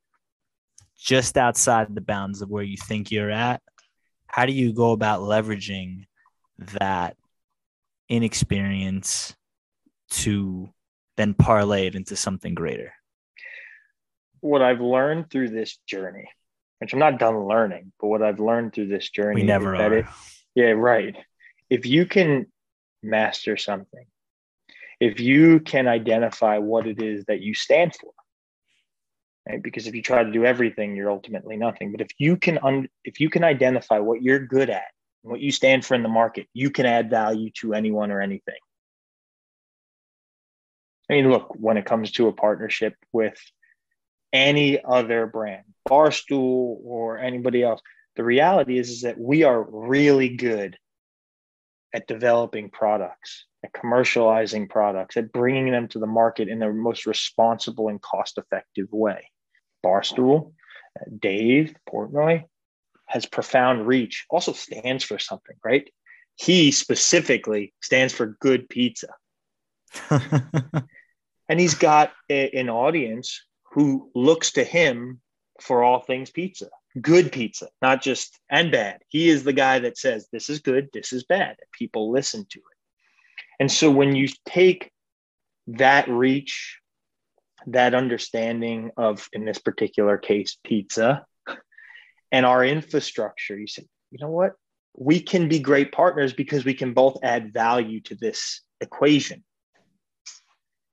[0.97, 3.61] just outside the bounds of where you think you're at,
[4.25, 6.07] how do you go about leveraging
[6.79, 7.15] that
[8.09, 9.35] inexperience
[10.09, 10.69] to
[11.17, 12.93] then parlay it into something greater?
[14.39, 16.29] What I've learned through this journey
[16.79, 19.93] which I'm not done learning, but what I've learned through this journey we never are.
[19.93, 20.05] It,
[20.53, 21.15] yeah, right.
[21.69, 22.47] If you can
[23.01, 24.05] master something,
[24.99, 28.11] if you can identify what it is that you stand for,
[29.47, 29.61] right?
[29.61, 31.91] Because if you try to do everything, you're ultimately nothing.
[31.91, 34.85] But if you can un- if you can identify what you're good at
[35.23, 38.21] and what you stand for in the market, you can add value to anyone or
[38.21, 38.55] anything.
[41.09, 43.37] I mean, look, when it comes to a partnership with
[44.35, 47.81] any other brand, Barstool or anybody else.
[48.17, 50.77] The reality is, is that we are really good
[51.93, 57.05] at developing products, at commercializing products, at bringing them to the market in the most
[57.05, 59.29] responsible and cost effective way.
[59.83, 60.53] Barstool,
[61.19, 62.45] Dave Portnoy
[63.07, 65.89] has profound reach, also stands for something, right?
[66.35, 69.13] He specifically stands for good pizza.
[70.09, 75.21] and he's got a, an audience who looks to him
[75.61, 79.01] for all things pizza, good pizza, not just and bad.
[79.07, 81.49] He is the guy that says this is good, this is bad.
[81.49, 82.74] And people listen to it.
[83.59, 84.91] And so when you take
[85.67, 86.79] that reach,
[87.67, 91.25] that understanding of, in this particular case, pizza,
[92.31, 94.53] and our infrastructure, you say, you know what?
[94.97, 99.43] We can be great partners because we can both add value to this equation.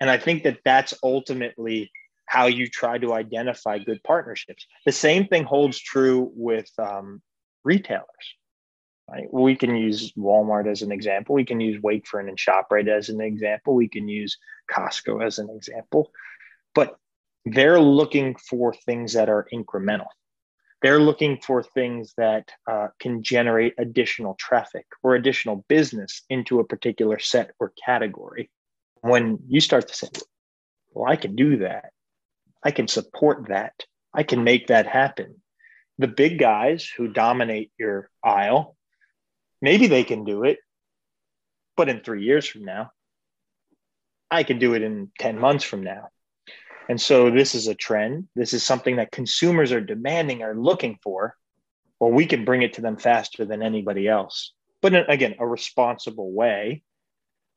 [0.00, 1.90] And I think that that's ultimately
[2.26, 4.66] how you try to identify good partnerships.
[4.86, 7.20] The same thing holds true with um,
[7.62, 8.06] retailers.
[9.12, 9.28] Right?
[9.30, 11.34] We can use Walmart as an example.
[11.34, 13.74] We can use Wakefern and Shoprite as an example.
[13.74, 14.38] We can use
[14.70, 16.10] Costco as an example.
[16.74, 16.96] But
[17.44, 20.06] they're looking for things that are incremental.
[20.80, 26.64] They're looking for things that uh, can generate additional traffic or additional business into a
[26.64, 28.50] particular set or category.
[29.02, 30.08] When you start to say,
[30.90, 31.92] well, I can do that,
[32.62, 33.74] I can support that.
[34.14, 35.42] I can make that happen.
[35.98, 38.76] The big guys who dominate your aisle,
[39.62, 40.58] maybe they can do it,
[41.76, 42.90] but in three years from now,
[44.30, 46.08] I can do it in 10 months from now.
[46.88, 48.28] And so this is a trend.
[48.34, 51.36] This is something that consumers are demanding, are looking for.
[52.00, 54.52] Well, we can bring it to them faster than anybody else.
[54.80, 56.82] But in, again, a responsible way.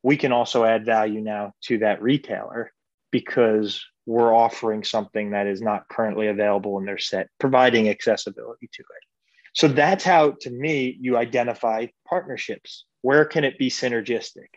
[0.04, 2.72] We can also add value now to that retailer
[3.12, 8.82] because we're offering something that is not currently available in their set, providing accessibility to
[8.82, 9.15] it.
[9.56, 12.86] So that's how, to me, you identify partnerships.
[13.02, 14.50] Where can it be synergistic?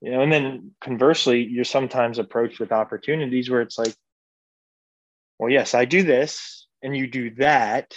[0.00, 3.94] You know, and then conversely, you're sometimes approached with opportunities where it's like,
[5.38, 7.94] well, yes, I do this and you do that.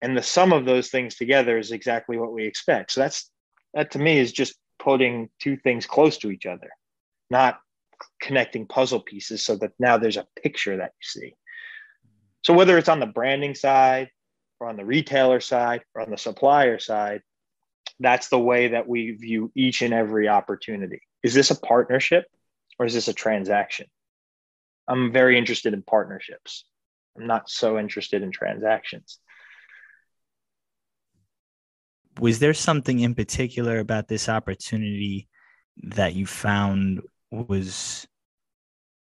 [0.00, 2.92] And the sum of those things together is exactly what we expect.
[2.92, 3.30] So that's
[3.74, 6.70] that to me is just putting two things close to each other,
[7.30, 7.58] not
[8.22, 11.34] connecting puzzle pieces so that now there's a picture that you see.
[12.42, 14.08] So whether it's on the branding side
[14.60, 17.22] or on the retailer side or on the supplier side,
[18.00, 21.00] that's the way that we view each and every opportunity.
[21.22, 22.26] Is this a partnership
[22.78, 23.86] or is this a transaction?
[24.86, 26.64] I'm very interested in partnerships.
[27.16, 29.18] I'm not so interested in transactions.
[32.20, 35.28] Was there something in particular about this opportunity
[35.82, 38.06] that you found was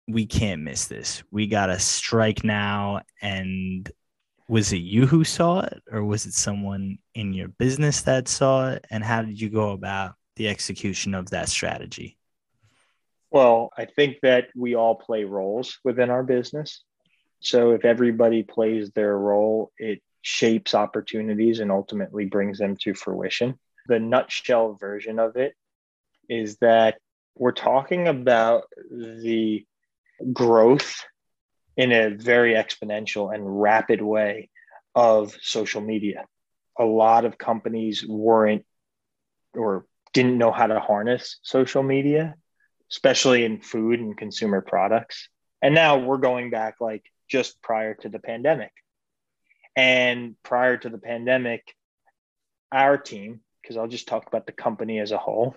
[0.08, 1.24] we can't miss this.
[1.32, 3.02] We got to strike now.
[3.22, 3.90] And
[4.48, 8.70] was it you who saw it, or was it someone in your business that saw
[8.70, 8.86] it?
[8.90, 12.18] And how did you go about the execution of that strategy?
[13.30, 16.84] Well, I think that we all play roles within our business.
[17.40, 23.60] So if everybody plays their role, it shapes opportunities and ultimately brings them to fruition.
[23.88, 25.56] The nutshell version of it
[26.30, 27.00] is that
[27.36, 29.66] we're talking about the
[30.34, 31.04] growth
[31.78, 34.50] in a very exponential and rapid way
[34.96, 36.26] of social media.
[36.78, 38.66] A lot of companies weren't
[39.54, 42.36] or didn't know how to harness social media,
[42.92, 45.30] especially in food and consumer products.
[45.62, 48.72] And now we're going back like just prior to the pandemic.
[49.76, 51.62] And prior to the pandemic,
[52.72, 55.56] our team, because I'll just talk about the company as a whole,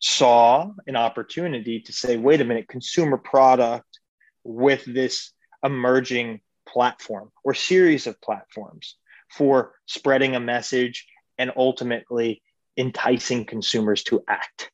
[0.00, 4.00] saw an opportunity to say, wait a minute, consumer product
[4.42, 5.32] with this
[5.66, 8.96] emerging platform or series of platforms
[9.28, 11.06] for spreading a message
[11.38, 12.42] and ultimately
[12.76, 14.70] enticing consumers to act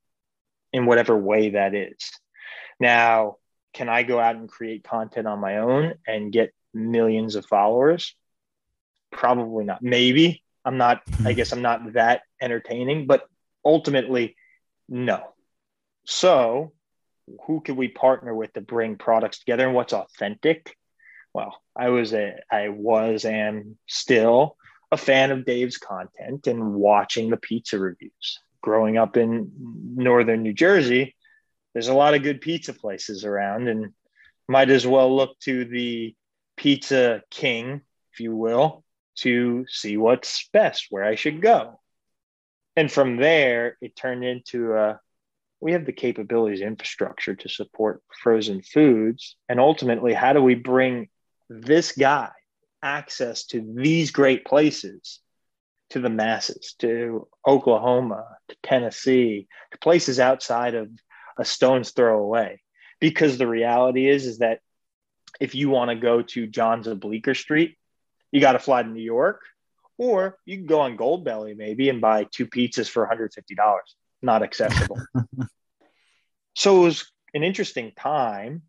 [0.72, 2.10] in whatever way that is.
[2.78, 3.36] Now,
[3.74, 8.14] can I go out and create content on my own and get millions of followers?
[9.10, 9.82] Probably not.
[9.82, 10.42] Maybe.
[10.64, 11.36] I'm not, I hmm.
[11.36, 13.26] guess I'm not that entertaining, but
[13.64, 14.36] ultimately,
[14.88, 15.22] no.
[16.04, 16.72] So,
[17.46, 20.76] who can we partner with to bring products together and what's authentic?
[21.34, 24.56] Well, I was a, I was and still
[24.90, 28.38] a fan of Dave's content and watching the pizza reviews.
[28.60, 29.50] Growing up in
[29.96, 31.16] northern New Jersey,
[31.72, 33.92] there's a lot of good pizza places around, and
[34.48, 36.14] might as well look to the
[36.56, 37.80] pizza king,
[38.12, 38.84] if you will,
[39.16, 41.80] to see what's best, where I should go.
[42.76, 45.00] And from there, it turned into a
[45.60, 51.08] we have the capabilities infrastructure to support frozen foods and ultimately how do we bring
[51.60, 52.30] this guy
[52.82, 55.20] access to these great places
[55.90, 60.88] to the masses to oklahoma to tennessee to places outside of
[61.38, 62.60] a stone's throw away.
[63.00, 64.60] Because the reality is is that
[65.40, 67.76] if you want to go to john's of bleecker street
[68.30, 69.42] you got to fly to new york
[69.98, 73.56] or you can go on goldbelly maybe and buy two pizzas for $150
[74.22, 75.00] not accessible.
[76.54, 78.62] so it was an interesting time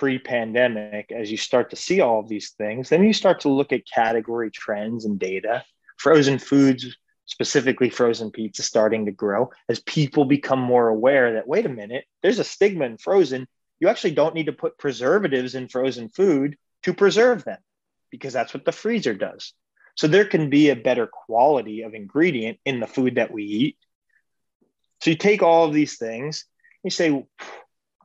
[0.00, 3.70] pre-pandemic as you start to see all of these things then you start to look
[3.70, 5.62] at category trends and data.
[5.98, 6.96] Frozen foods
[7.26, 12.06] specifically frozen pizza starting to grow as people become more aware that wait a minute
[12.22, 13.46] there's a stigma in frozen.
[13.78, 17.58] You actually don't need to put preservatives in frozen food to preserve them
[18.10, 19.52] because that's what the freezer does.
[19.96, 23.76] So there can be a better quality of ingredient in the food that we eat.
[25.02, 26.46] So you take all of these things,
[26.82, 27.26] you say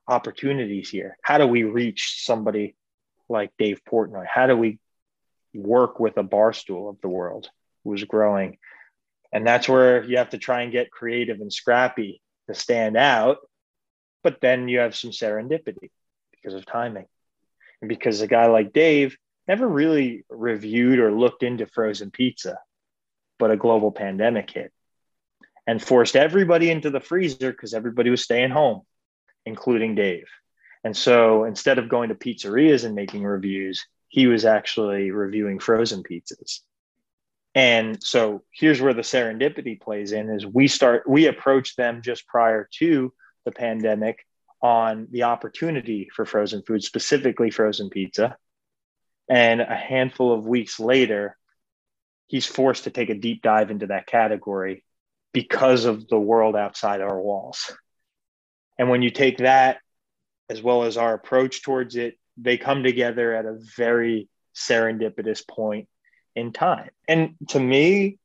[0.07, 1.17] opportunities here.
[1.21, 2.75] How do we reach somebody
[3.29, 4.25] like Dave Portnoy?
[4.25, 4.79] How do we
[5.53, 7.49] work with a barstool of the world
[7.83, 8.57] who's growing?
[9.31, 13.37] And that's where you have to try and get creative and scrappy to stand out.
[14.23, 15.91] But then you have some serendipity
[16.31, 17.05] because of timing.
[17.81, 22.59] And because a guy like Dave never really reviewed or looked into frozen pizza,
[23.37, 24.71] but a global pandemic hit
[25.67, 28.81] and forced everybody into the freezer because everybody was staying home,
[29.45, 30.27] including Dave.
[30.83, 36.03] And so instead of going to pizzerias and making reviews, he was actually reviewing frozen
[36.03, 36.59] pizzas.
[37.55, 42.27] And so here's where the serendipity plays in is we start we approach them just
[42.27, 43.13] prior to
[43.45, 44.25] the pandemic
[44.61, 48.37] on the opportunity for frozen food, specifically frozen pizza.
[49.29, 51.37] And a handful of weeks later,
[52.27, 54.83] he's forced to take a deep dive into that category
[55.33, 57.75] because of the world outside our walls.
[58.77, 59.79] And when you take that
[60.49, 65.87] as well as our approach towards it, they come together at a very serendipitous point
[66.35, 66.89] in time.
[67.07, 68.19] And to me,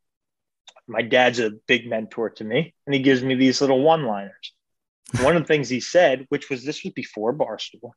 [0.86, 4.52] my dad's a big mentor to me, and he gives me these little one liners.
[5.22, 7.92] One of the things he said, which was this was before Barstool,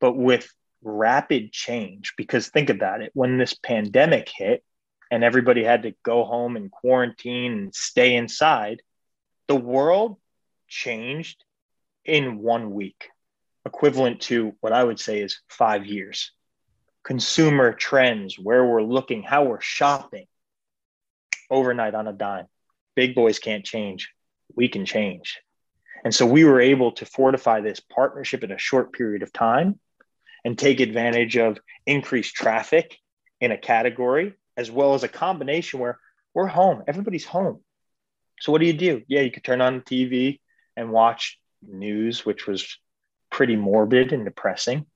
[0.00, 0.50] but with
[0.82, 4.64] rapid change, because think about it when this pandemic hit
[5.10, 8.80] and everybody had to go home and quarantine and stay inside,
[9.48, 10.18] the world
[10.66, 11.43] changed
[12.04, 13.08] in one week,
[13.64, 16.30] equivalent to what I would say is five years
[17.04, 20.24] consumer trends, where we're looking, how we're shopping
[21.50, 22.46] overnight on a dime.
[22.96, 24.08] Big boys can't change.
[24.56, 25.38] We can change.
[26.02, 29.78] And so we were able to fortify this partnership in a short period of time
[30.44, 32.96] and take advantage of increased traffic
[33.40, 35.98] in a category, as well as a combination where
[36.34, 37.60] we're home, everybody's home.
[38.40, 39.02] So what do you do?
[39.08, 40.40] Yeah, you could turn on the TV
[40.76, 41.38] and watch
[41.68, 42.78] news, which was
[43.30, 44.86] pretty morbid and depressing.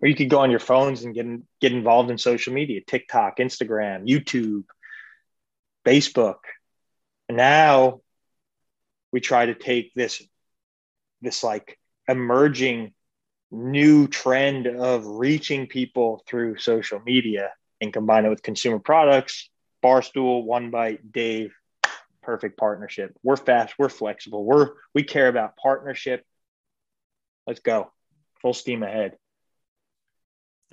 [0.00, 2.80] Or you could go on your phones and get in, get involved in social media
[2.86, 4.64] tiktok instagram youtube
[5.86, 6.38] facebook.
[7.28, 8.00] And now
[9.12, 10.22] we try to take this
[11.22, 12.92] this like emerging
[13.50, 19.48] new trend of reaching people through social media and combine it with consumer products
[19.82, 21.54] barstool one bite dave
[22.24, 26.24] perfect partnership we're fast we're flexible we're we care about partnership
[27.46, 27.90] let's go
[28.40, 29.16] full steam ahead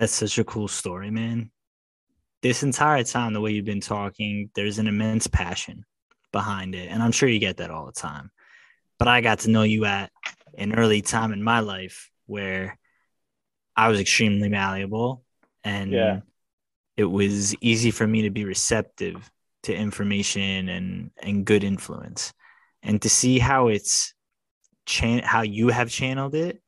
[0.01, 1.51] that's such a cool story, man.
[2.41, 5.85] This entire time, the way you've been talking, there's an immense passion
[6.31, 6.89] behind it.
[6.89, 8.31] And I'm sure you get that all the time.
[8.97, 10.11] But I got to know you at
[10.57, 12.79] an early time in my life where
[13.75, 15.23] I was extremely malleable
[15.63, 16.21] and yeah.
[16.97, 19.29] it was easy for me to be receptive
[19.64, 22.34] to information and and good influence
[22.84, 24.14] and to see how it's
[24.86, 26.62] chan- how you have channeled it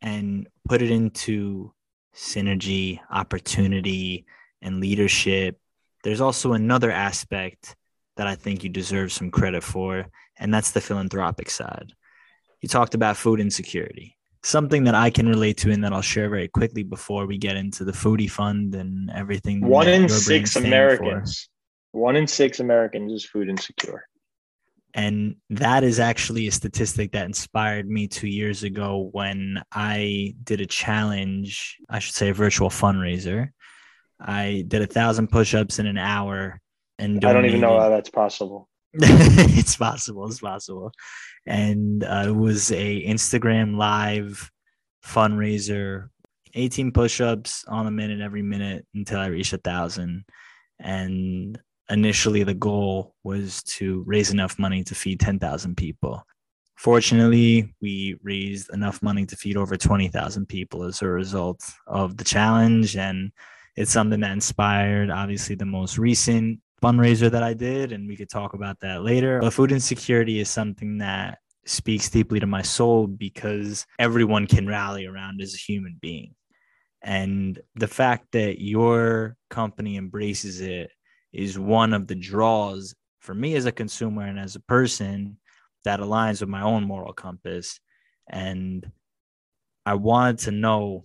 [0.00, 1.72] and put it into
[2.14, 4.26] synergy, opportunity,
[4.62, 5.58] and leadership.
[6.02, 7.76] There's also another aspect
[8.16, 10.06] that I think you deserve some credit for,
[10.38, 11.92] and that's the philanthropic side.
[12.62, 16.30] You talked about food insecurity, something that I can relate to and that I'll share
[16.30, 19.66] very quickly before we get into the foodie fund and everything.
[19.66, 21.48] One in six Americans.
[21.96, 24.06] One in six Americans is food insecure.
[24.94, 30.60] And that is actually a statistic that inspired me two years ago when I did
[30.60, 33.50] a challenge, I should say a virtual fundraiser.
[34.18, 36.60] I did a thousand push-ups in an hour
[36.98, 37.28] and donated.
[37.28, 38.70] I don't even know how that's possible.
[38.94, 40.26] it's possible.
[40.26, 40.92] It's possible.
[41.46, 44.50] And uh, it was a Instagram live
[45.04, 46.08] fundraiser,
[46.54, 50.24] 18 push-ups on a minute every minute until I reached a thousand.
[50.78, 51.58] And
[51.90, 56.24] initially the goal was to raise enough money to feed 10,000 people.
[56.76, 62.24] Fortunately, we raised enough money to feed over 20,000 people as a result of the
[62.24, 62.96] challenge.
[62.96, 63.32] And
[63.76, 67.92] it's something that inspired, obviously, the most recent fundraiser that I did.
[67.92, 69.40] And we could talk about that later.
[69.40, 75.06] But food insecurity is something that speaks deeply to my soul because everyone can rally
[75.06, 76.34] around as a human being.
[77.02, 80.90] And the fact that your company embraces it
[81.36, 85.36] is one of the draws for me as a consumer and as a person
[85.84, 87.78] that aligns with my own moral compass.
[88.28, 88.90] And
[89.84, 91.04] I wanted to know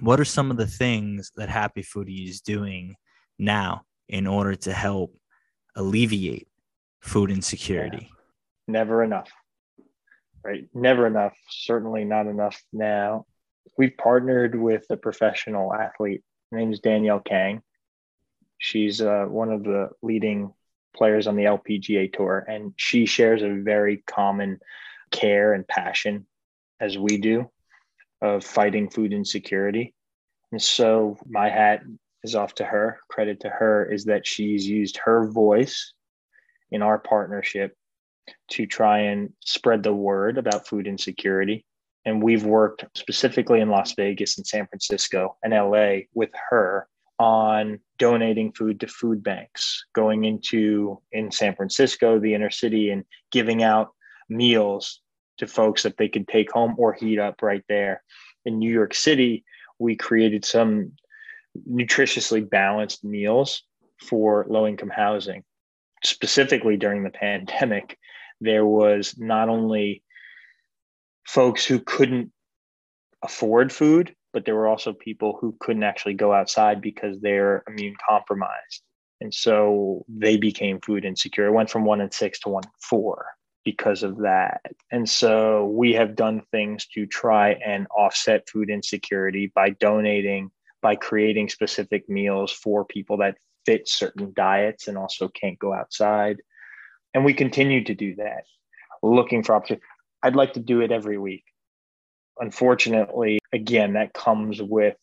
[0.00, 2.94] what are some of the things that Happi Foodi is doing
[3.38, 5.16] now in order to help
[5.76, 6.48] alleviate
[7.00, 8.08] food insecurity?
[8.10, 8.16] Yeah.
[8.68, 9.30] Never enough,
[10.44, 10.68] right?
[10.74, 11.36] Never enough.
[11.50, 13.26] Certainly not enough now.
[13.78, 16.22] We've partnered with a professional athlete.
[16.50, 17.62] Her name is Danielle Kang.
[18.62, 20.54] She's uh, one of the leading
[20.94, 24.60] players on the LPGA tour, and she shares a very common
[25.10, 26.28] care and passion
[26.80, 27.50] as we do
[28.20, 29.94] of fighting food insecurity.
[30.52, 31.82] And so my hat
[32.22, 33.00] is off to her.
[33.08, 35.92] Credit to her is that she's used her voice
[36.70, 37.76] in our partnership
[38.52, 41.66] to try and spread the word about food insecurity.
[42.04, 46.86] And we've worked specifically in Las Vegas and San Francisco and LA with her
[47.22, 53.04] on donating food to food banks, going into in San Francisco, the inner city, and
[53.30, 53.90] giving out
[54.28, 55.00] meals
[55.38, 58.02] to folks that they could take home or heat up right there.
[58.44, 59.44] In New York City,
[59.78, 60.90] we created some
[61.70, 63.62] nutritiously balanced meals
[64.00, 65.44] for low income housing.
[66.02, 67.98] Specifically during the pandemic,
[68.40, 70.02] there was not only
[71.24, 72.32] folks who couldn't
[73.22, 77.94] afford food, but there were also people who couldn't actually go outside because they're immune
[78.08, 78.82] compromised.
[79.20, 81.46] And so they became food insecure.
[81.46, 83.26] It went from one in six to one in four
[83.64, 84.60] because of that.
[84.90, 90.96] And so we have done things to try and offset food insecurity by donating, by
[90.96, 96.38] creating specific meals for people that fit certain diets and also can't go outside.
[97.14, 98.44] And we continue to do that,
[99.02, 99.86] looking for opportunities.
[100.22, 101.44] I'd like to do it every week.
[102.42, 104.96] Unfortunately, again, that comes with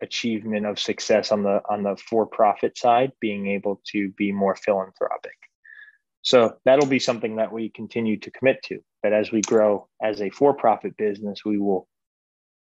[0.00, 5.36] achievement of success on the on the for-profit side, being able to be more philanthropic.
[6.22, 8.78] So that'll be something that we continue to commit to.
[9.02, 11.88] That as we grow as a for-profit business, we will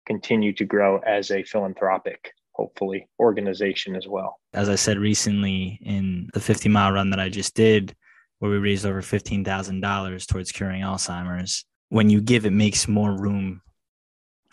[0.07, 4.39] continue to grow as a philanthropic, hopefully, organization as well.
[4.53, 7.95] As I said recently in the 50 mile run that I just did,
[8.39, 13.61] where we raised over $15,000 towards curing Alzheimer's, when you give, it makes more room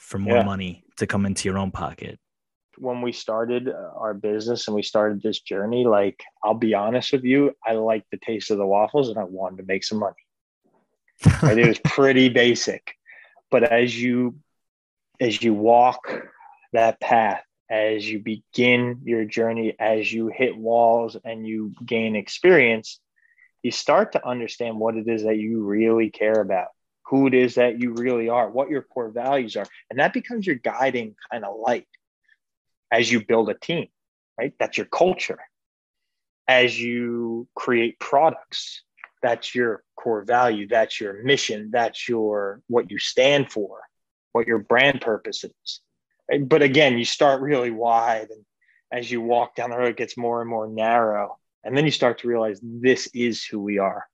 [0.07, 0.45] for more yeah.
[0.45, 2.19] money to come into your own pocket
[2.79, 7.13] when we started uh, our business and we started this journey, like I'll be honest
[7.13, 9.99] with you, I liked the taste of the waffles and I wanted to make some
[9.99, 10.15] money.
[11.43, 11.59] right?
[11.59, 12.95] It was pretty basic.
[13.51, 14.37] But as you
[15.19, 16.07] as you walk
[16.75, 23.01] that path, as you begin your journey, as you hit walls and you gain experience,
[23.63, 26.69] you start to understand what it is that you really care about,
[27.09, 29.67] who it is that you really are, what your core values are.
[29.91, 31.87] And that becomes your guiding kind of light
[32.91, 33.89] as you build a team,
[34.39, 34.53] right?
[34.59, 35.39] That's your culture.
[36.49, 38.83] As you create products,
[39.23, 43.81] that's your core value, that's your mission, that's your what you stand for,
[44.33, 45.81] what your brand purpose is.
[46.43, 48.45] But again, you start really wide and
[48.93, 51.39] as you walk down the road, it gets more and more narrow.
[51.65, 54.07] And then you start to realize this is who we are.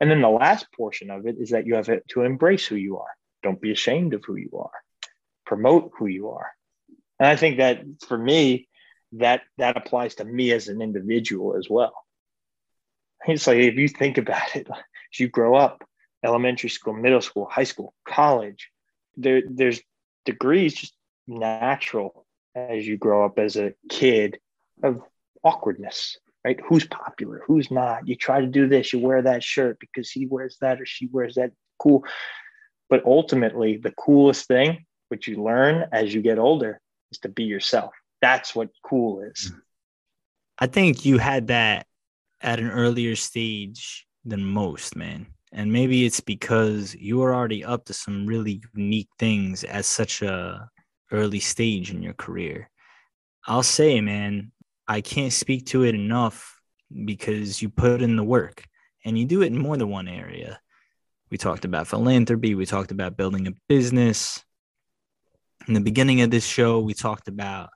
[0.00, 2.98] And then the last portion of it is that you have to embrace who you
[2.98, 3.10] are.
[3.42, 4.70] Don't be ashamed of who you are.
[5.44, 6.50] Promote who you are.
[7.18, 8.68] And I think that for me,
[9.12, 11.94] that that applies to me as an individual as well.
[13.26, 15.82] It's like if you think about it, as you grow up,
[16.24, 18.70] elementary school, middle school, high school, college,
[19.16, 19.80] there there's
[20.24, 20.94] degrees just
[21.26, 24.38] natural as you grow up as a kid
[24.82, 25.02] of
[25.42, 26.58] awkwardness, right?
[26.68, 28.06] Who's popular, who's not?
[28.06, 31.06] You try to do this, you wear that shirt because he wears that or she
[31.06, 31.52] wears that.
[31.78, 32.04] Cool.
[32.90, 36.80] But ultimately, the coolest thing, which you learn as you get older,
[37.10, 37.92] is to be yourself.
[38.20, 39.52] That's what cool is.
[39.52, 39.60] Mm.
[40.60, 41.86] I think you had that
[42.40, 45.26] at an earlier stage than most, man.
[45.52, 50.20] And maybe it's because you were already up to some really unique things at such
[50.22, 50.68] a
[51.10, 52.68] early stage in your career.
[53.46, 54.52] I'll say, man,
[54.88, 56.60] I can't speak to it enough
[57.04, 58.64] because you put in the work
[59.04, 60.58] and you do it in more than one area.
[61.30, 64.42] We talked about philanthropy, we talked about building a business,
[65.68, 67.70] in the beginning of this show, we talked about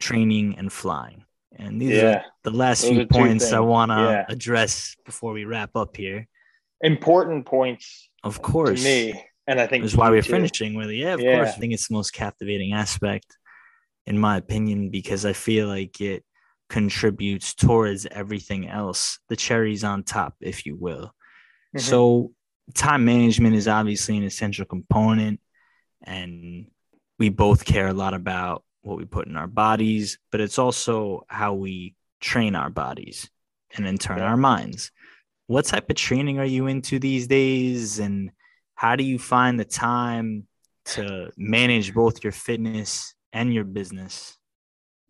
[0.00, 1.24] training and flying.
[1.56, 2.16] And these yeah.
[2.16, 4.24] are the last Those few points I want to yeah.
[4.28, 6.28] address before we wrap up here.
[6.80, 8.10] Important points.
[8.22, 8.82] Of course.
[8.82, 9.24] To me.
[9.46, 10.32] And I think that's why we're too.
[10.32, 10.96] finishing with it.
[10.96, 11.36] Yeah, of yeah.
[11.36, 11.50] course.
[11.50, 13.36] I think it's the most captivating aspect,
[14.06, 16.24] in my opinion, because I feel like it
[16.68, 21.12] contributes towards everything else, the cherries on top, if you will.
[21.76, 21.78] Mm-hmm.
[21.78, 22.32] So,
[22.74, 25.40] time management is obviously an essential component.
[26.02, 26.66] And
[27.18, 31.24] we both care a lot about what we put in our bodies, but it's also
[31.28, 33.30] how we train our bodies
[33.74, 34.90] and in turn our minds.
[35.46, 37.98] What type of training are you into these days?
[37.98, 38.30] And
[38.74, 40.46] how do you find the time
[40.86, 44.38] to manage both your fitness and your business?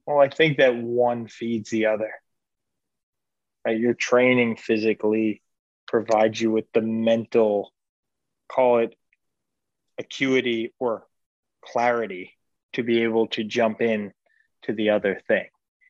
[0.06, 2.10] Well, I think that one feeds the other.
[3.64, 3.78] Right?
[3.78, 5.42] Your training physically
[5.86, 7.72] provides you with the mental,
[8.48, 8.96] call it
[9.98, 11.06] acuity or
[11.64, 12.32] clarity
[12.72, 14.12] to be able to jump in
[14.62, 15.46] to the other thing.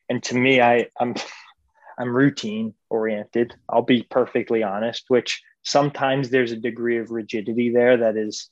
[0.09, 1.15] And to me, I, I'm
[1.97, 3.55] I'm routine oriented.
[3.69, 8.49] I'll be perfectly honest, which sometimes there's a degree of rigidity there that is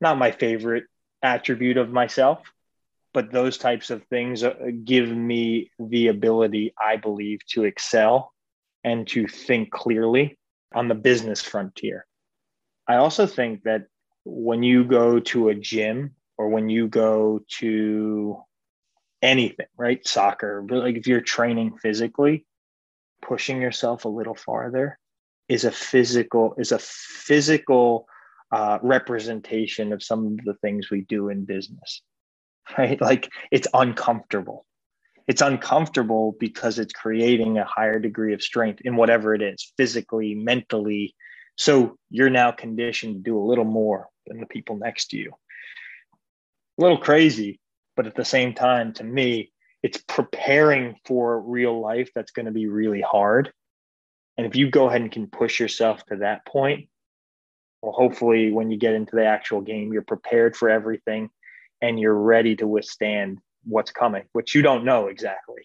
[0.00, 0.84] not my favorite
[1.22, 2.40] attribute of myself,
[3.12, 4.54] but those types of things uh,
[4.84, 8.32] give me the ability, I believe, to excel
[8.84, 10.38] and to think clearly
[10.74, 12.06] on the business frontier.
[12.86, 13.86] I also think that
[14.24, 18.42] when you go to a gym or when you go to
[19.22, 20.06] anything, right?
[20.06, 22.46] Soccer, but like if you're training physically,
[23.22, 24.98] pushing yourself a little farther
[25.48, 28.06] is a physical is a physical
[28.52, 32.02] uh, representation of some of the things we do in business,
[32.78, 33.00] right?
[33.00, 34.66] Like it's uncomfortable.
[35.28, 40.34] it's uncomfortable because it's creating a higher degree of strength in whatever it is, physically,
[40.34, 41.14] mentally.
[41.56, 45.32] So you're now conditioned to do a little more than the people next to you.
[46.78, 47.60] A little crazy,
[47.96, 52.52] but at the same time, to me, it's preparing for real life that's going to
[52.52, 53.52] be really hard.
[54.36, 56.88] And if you go ahead and can push yourself to that point,
[57.82, 61.30] well, hopefully, when you get into the actual game, you're prepared for everything
[61.80, 65.62] and you're ready to withstand what's coming, which you don't know exactly.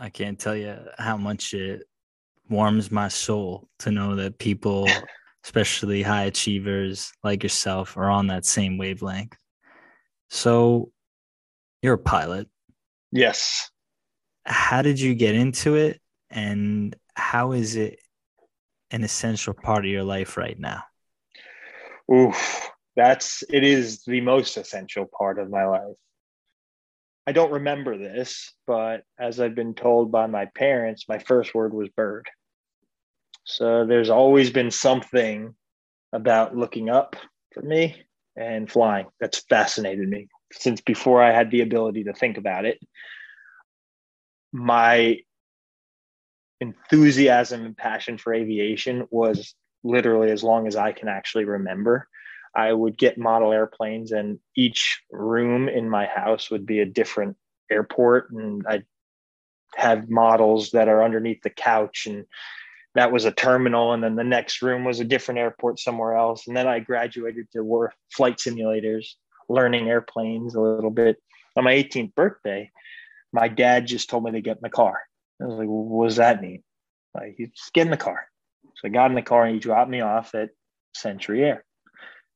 [0.00, 1.82] I can't tell you how much it
[2.48, 4.88] warms my soul to know that people,
[5.44, 9.36] especially high achievers like yourself, are on that same wavelength.
[10.28, 10.90] So,
[11.82, 12.48] you're a pilot.
[13.12, 13.70] Yes.
[14.44, 16.00] How did you get into it?
[16.30, 18.00] And how is it
[18.90, 20.82] an essential part of your life right now?
[22.12, 25.96] Oof, that's it is the most essential part of my life.
[27.26, 31.74] I don't remember this, but as I've been told by my parents, my first word
[31.74, 32.26] was bird.
[33.44, 35.54] So there's always been something
[36.12, 37.16] about looking up
[37.52, 38.02] for me
[38.36, 42.78] and flying that's fascinated me since before I had the ability to think about it.
[44.52, 45.18] My
[46.60, 49.54] enthusiasm and passion for aviation was
[49.84, 52.08] literally as long as I can actually remember.
[52.54, 57.36] I would get model airplanes, and each room in my house would be a different
[57.70, 58.84] airport, and I'd
[59.76, 62.24] have models that are underneath the couch, and
[62.94, 66.48] that was a terminal, and then the next room was a different airport somewhere else,
[66.48, 69.06] and then I graduated to work flight simulators,
[69.48, 71.16] learning airplanes a little bit.
[71.56, 72.70] On my 18th birthday,
[73.32, 75.00] my dad just told me to get in the car.
[75.40, 76.62] I was like, what does that mean?
[77.14, 78.28] Like, you just get in the car.
[78.76, 80.50] So I got in the car and he dropped me off at
[80.94, 81.64] Century Air.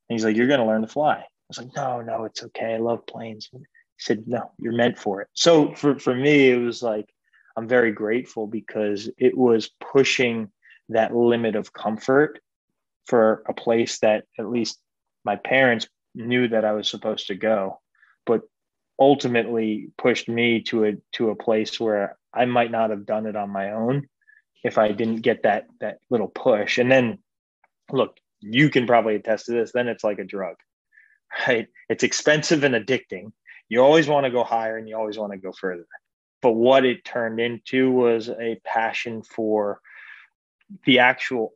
[0.08, 1.14] And he's like, You're going to learn to fly.
[1.14, 2.74] I was like, No, no, it's okay.
[2.74, 3.48] I love planes.
[3.52, 3.58] He
[3.98, 5.28] said, No, you're meant for it.
[5.34, 7.08] So for, for me, it was like,
[7.56, 10.50] I'm very grateful because it was pushing
[10.88, 12.40] that limit of comfort
[13.06, 14.80] for a place that at least
[15.24, 17.80] my parents knew that I was supposed to go,
[18.26, 18.42] but
[19.02, 23.34] ultimately pushed me to a to a place where I might not have done it
[23.34, 24.08] on my own
[24.62, 26.78] if I didn't get that that little push.
[26.78, 27.18] And then
[27.90, 30.56] look, you can probably attest to this, then it's like a drug.
[31.48, 31.68] Right?
[31.88, 33.32] It's expensive and addicting.
[33.70, 35.86] You always want to go higher and you always want to go further.
[36.42, 39.80] But what it turned into was a passion for
[40.84, 41.54] the actual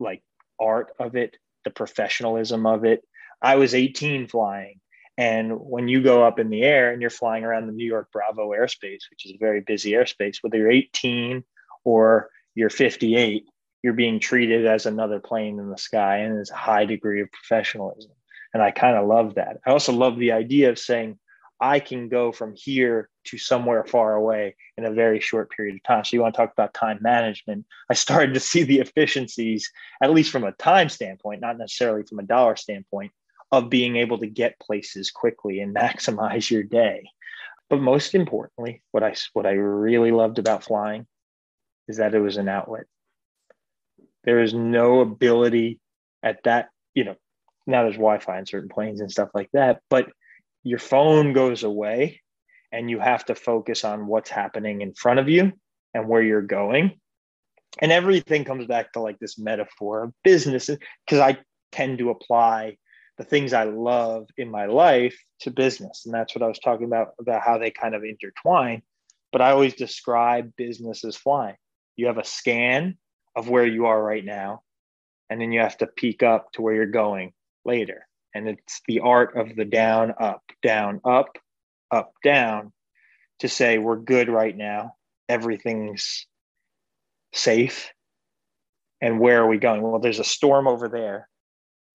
[0.00, 0.24] like
[0.58, 3.04] art of it, the professionalism of it.
[3.40, 4.80] I was 18 flying
[5.18, 8.08] and when you go up in the air and you're flying around the New York
[8.12, 11.42] Bravo airspace, which is a very busy airspace, whether you're 18
[11.84, 13.44] or you're 58,
[13.82, 17.32] you're being treated as another plane in the sky and there's a high degree of
[17.32, 18.12] professionalism.
[18.52, 19.58] And I kind of love that.
[19.66, 21.18] I also love the idea of saying,
[21.58, 25.82] I can go from here to somewhere far away in a very short period of
[25.82, 26.04] time.
[26.04, 27.64] So you want to talk about time management.
[27.90, 29.70] I started to see the efficiencies,
[30.02, 33.12] at least from a time standpoint, not necessarily from a dollar standpoint,
[33.52, 37.08] of being able to get places quickly and maximize your day.
[37.68, 41.06] But most importantly, what I what I really loved about flying
[41.88, 42.84] is that it was an outlet.
[44.24, 45.80] There is no ability
[46.22, 47.16] at that, you know,
[47.66, 50.08] now there's Wi-Fi in certain planes and stuff like that, but
[50.62, 52.20] your phone goes away
[52.72, 55.52] and you have to focus on what's happening in front of you
[55.94, 56.98] and where you're going.
[57.80, 61.38] And everything comes back to like this metaphor of business because I
[61.72, 62.78] tend to apply
[63.18, 66.02] the things I love in my life to business.
[66.04, 68.82] And that's what I was talking about, about how they kind of intertwine.
[69.32, 71.56] But I always describe business as flying.
[71.96, 72.98] You have a scan
[73.34, 74.62] of where you are right now,
[75.28, 77.32] and then you have to peek up to where you're going
[77.64, 78.06] later.
[78.34, 81.38] And it's the art of the down, up, down, up,
[81.90, 82.72] up, down
[83.40, 84.94] to say we're good right now.
[85.28, 86.26] Everything's
[87.32, 87.90] safe.
[89.00, 89.82] And where are we going?
[89.82, 91.28] Well, there's a storm over there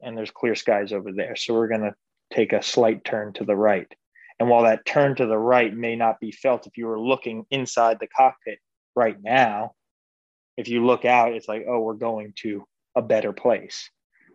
[0.01, 1.35] and there's clear skies over there.
[1.35, 1.95] So we're going to
[2.33, 3.87] take a slight turn to the right.
[4.39, 7.45] And while that turn to the right may not be felt if you were looking
[7.51, 8.59] inside the cockpit
[8.95, 9.73] right now,
[10.57, 13.89] if you look out, it's like, oh, we're going to a better place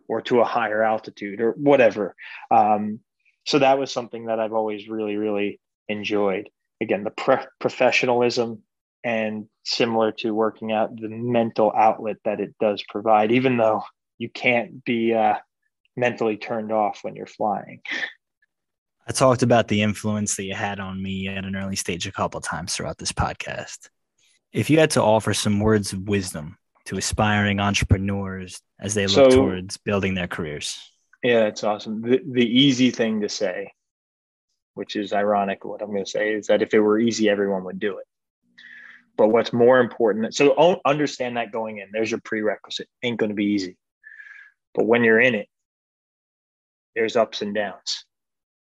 [0.09, 2.15] or to a higher altitude or whatever.
[2.51, 3.01] Um,
[3.45, 6.49] so that was something that I've always really, really enjoyed.
[6.81, 8.63] Again, the pre- professionalism
[9.05, 13.83] and similar to working out, the mental outlet that it does provide, even though
[14.19, 15.37] you can't be uh,
[15.97, 17.81] mentally turned off when you're flying.
[19.09, 22.13] I talked about the influence that you had on me at an early stage a
[22.13, 23.89] couple times throughout this podcast.
[24.53, 29.31] If you had to offer some words of wisdom to aspiring entrepreneurs as they look
[29.31, 30.79] so, towards building their careers.
[31.23, 32.03] Yeah, it's awesome.
[32.03, 33.73] The, the easy thing to say
[34.77, 35.65] which is ironic.
[35.65, 38.05] What I'm going to say is that if it were easy, everyone would do it.
[39.17, 42.87] But what's more important, so understand that going in, there's your prerequisite.
[43.03, 43.79] Ain't going to be easy.
[44.75, 45.49] But when you're in it,
[46.97, 48.05] there's ups and downs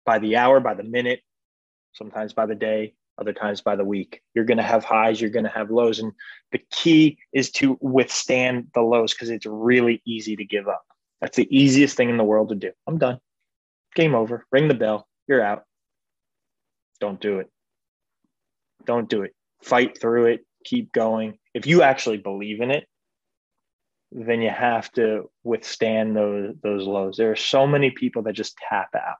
[0.04, 1.20] by the hour, by the minute,
[1.94, 4.20] sometimes by the day, other times by the week.
[4.34, 6.00] You're going to have highs, you're going to have lows.
[6.00, 6.12] And
[6.52, 10.84] the key is to withstand the lows because it's really easy to give up.
[11.20, 12.72] That's the easiest thing in the world to do.
[12.86, 13.20] I'm done.
[13.94, 14.44] Game over.
[14.50, 15.06] Ring the bell.
[15.26, 15.62] You're out.
[17.00, 17.48] Don't do it.
[18.84, 19.32] Don't do it.
[19.62, 20.44] Fight through it.
[20.64, 21.38] Keep going.
[21.54, 22.86] If you actually believe in it,
[24.14, 27.16] then you have to withstand those those lows.
[27.16, 29.16] There are so many people that just tap out.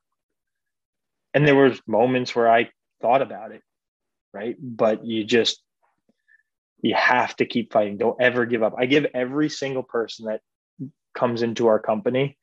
[1.35, 2.71] And there was moments where I
[3.03, 3.63] thought about it,
[4.33, 4.57] right?
[4.61, 5.61] But you just
[6.81, 7.99] you have to keep fighting.
[7.99, 8.75] Don't ever give up.
[8.79, 10.41] I give every single person that
[11.15, 12.39] comes into our company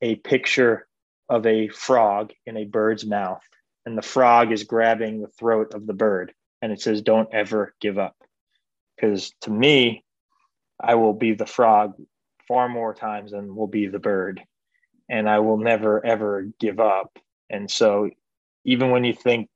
[0.00, 0.86] a picture
[1.28, 3.42] of a frog in a bird's mouth
[3.84, 6.32] and the frog is grabbing the throat of the bird
[6.62, 8.16] and it says don't ever give up
[8.94, 10.04] because to me
[10.80, 11.94] i will be the frog
[12.48, 14.42] far more times than will be the bird
[15.08, 17.18] and i will never ever give up
[17.50, 18.10] and so
[18.64, 19.48] even when you think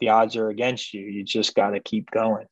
[0.00, 2.46] the odds are against you you just got to keep going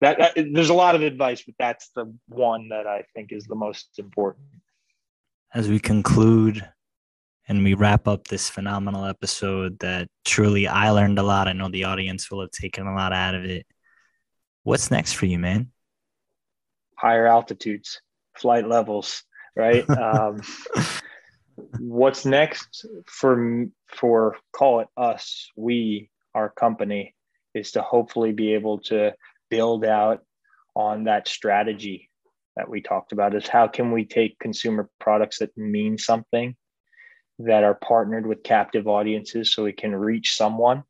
[0.00, 3.44] that, that, there's a lot of advice but that's the one that i think is
[3.44, 4.46] the most important
[5.54, 6.68] as we conclude
[7.48, 11.48] and we wrap up this phenomenal episode that truly I learned a lot.
[11.48, 13.66] I know the audience will have taken a lot out of it.
[14.62, 15.70] What's next for you, man?
[17.04, 18.00] Higher altitudes,
[18.34, 19.24] flight levels,
[19.54, 19.88] right?
[19.98, 20.40] um,
[21.78, 27.14] what's next for for call it us, we, our company,
[27.54, 29.12] is to hopefully be able to
[29.50, 30.20] build out
[30.74, 32.10] on that strategy
[32.56, 33.34] that we talked about.
[33.34, 36.56] Is how can we take consumer products that mean something
[37.40, 40.84] that are partnered with captive audiences so we can reach someone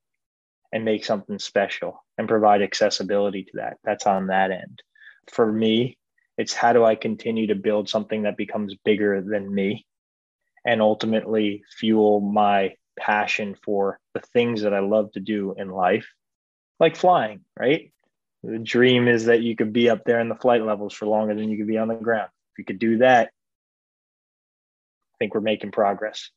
[0.72, 3.78] and make something special and provide accessibility to that.
[3.84, 4.82] That's on that end.
[5.30, 5.96] For me,
[6.36, 9.86] it's how do I continue to build something that becomes bigger than me
[10.64, 16.06] and ultimately fuel my passion for the things that I love to do in life,
[16.80, 17.92] like flying, right?
[18.42, 21.34] The dream is that you could be up there in the flight levels for longer
[21.34, 22.28] than you could be on the ground.
[22.52, 26.30] If you could do that, I think we're making progress.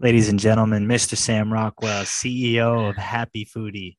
[0.00, 1.16] Ladies and gentlemen, Mr.
[1.16, 3.96] Sam Rockwell, CEO of Happi Foodi.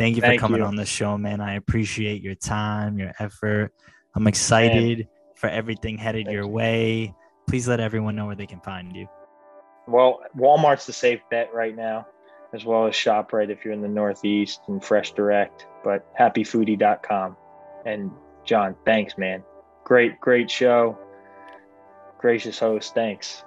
[0.00, 0.66] Thank you for Thank coming you.
[0.66, 1.42] on the show, man.
[1.42, 3.74] I appreciate your time, your effort.
[4.14, 5.08] I'm excited man.
[5.36, 6.48] for everything headed Thank your you.
[6.48, 7.14] way.
[7.46, 9.06] Please let everyone know where they can find you.
[9.86, 12.06] Well, Walmart's the safe bet right now,
[12.54, 17.36] as well as ShopRite if you're in the Northeast and Fresh Direct, but happifoodi.com.
[17.84, 18.10] And
[18.44, 19.44] John, thanks, man.
[19.84, 20.98] Great, great show
[22.20, 22.94] gracious host.
[22.94, 23.44] Thanks.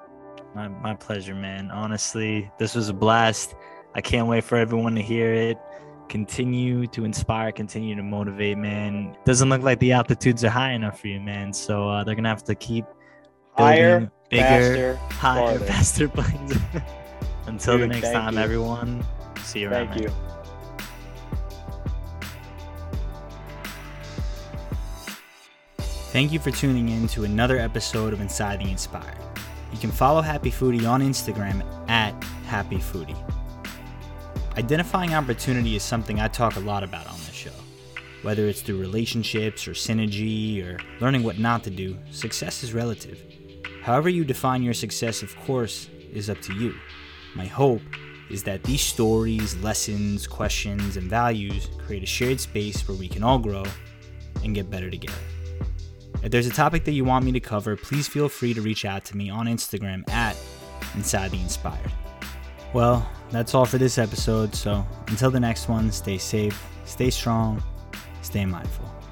[0.56, 1.72] My, my pleasure, man.
[1.72, 3.56] Honestly, this was a blast.
[3.96, 5.58] I can't wait for everyone to hear it.
[6.14, 9.18] Continue to inspire, continue to motivate, man.
[9.26, 11.52] Doesn't look like the altitudes are high enough for you, man.
[11.52, 12.86] So uh, they're gonna have to keep
[13.58, 15.66] higher, bigger, faster, higher, farther.
[15.66, 16.54] faster planes.
[17.48, 18.42] Until Dude, the next time, you.
[18.42, 19.04] everyone.
[19.42, 19.88] See you around.
[19.88, 20.04] Thank man.
[20.04, 20.10] you.
[26.12, 29.18] Thank you for tuning in to another episode of Inside the Inspired.
[29.72, 32.14] You can follow Happi Foodi on Instagram at
[32.46, 33.18] Happi Foodi.
[34.56, 37.50] Identifying opportunity is something I talk a lot about on this show.
[38.22, 43.20] Whether it's through relationships or synergy or learning what not to do, success is relative.
[43.82, 46.76] However, you define your success, of course, is up to you.
[47.34, 47.82] My hope
[48.30, 53.24] is that these stories, lessons, questions, and values create a shared space where we can
[53.24, 53.64] all grow
[54.44, 55.18] and get better together.
[56.22, 58.86] If there's a topic that you want me to cover, please feel free to reach
[58.86, 60.38] out to me on Instagram at
[60.94, 61.92] Inside the Inspired.
[62.72, 67.62] Well, that's all for this episode, so until the next one, stay safe, stay strong,
[68.22, 69.03] stay mindful.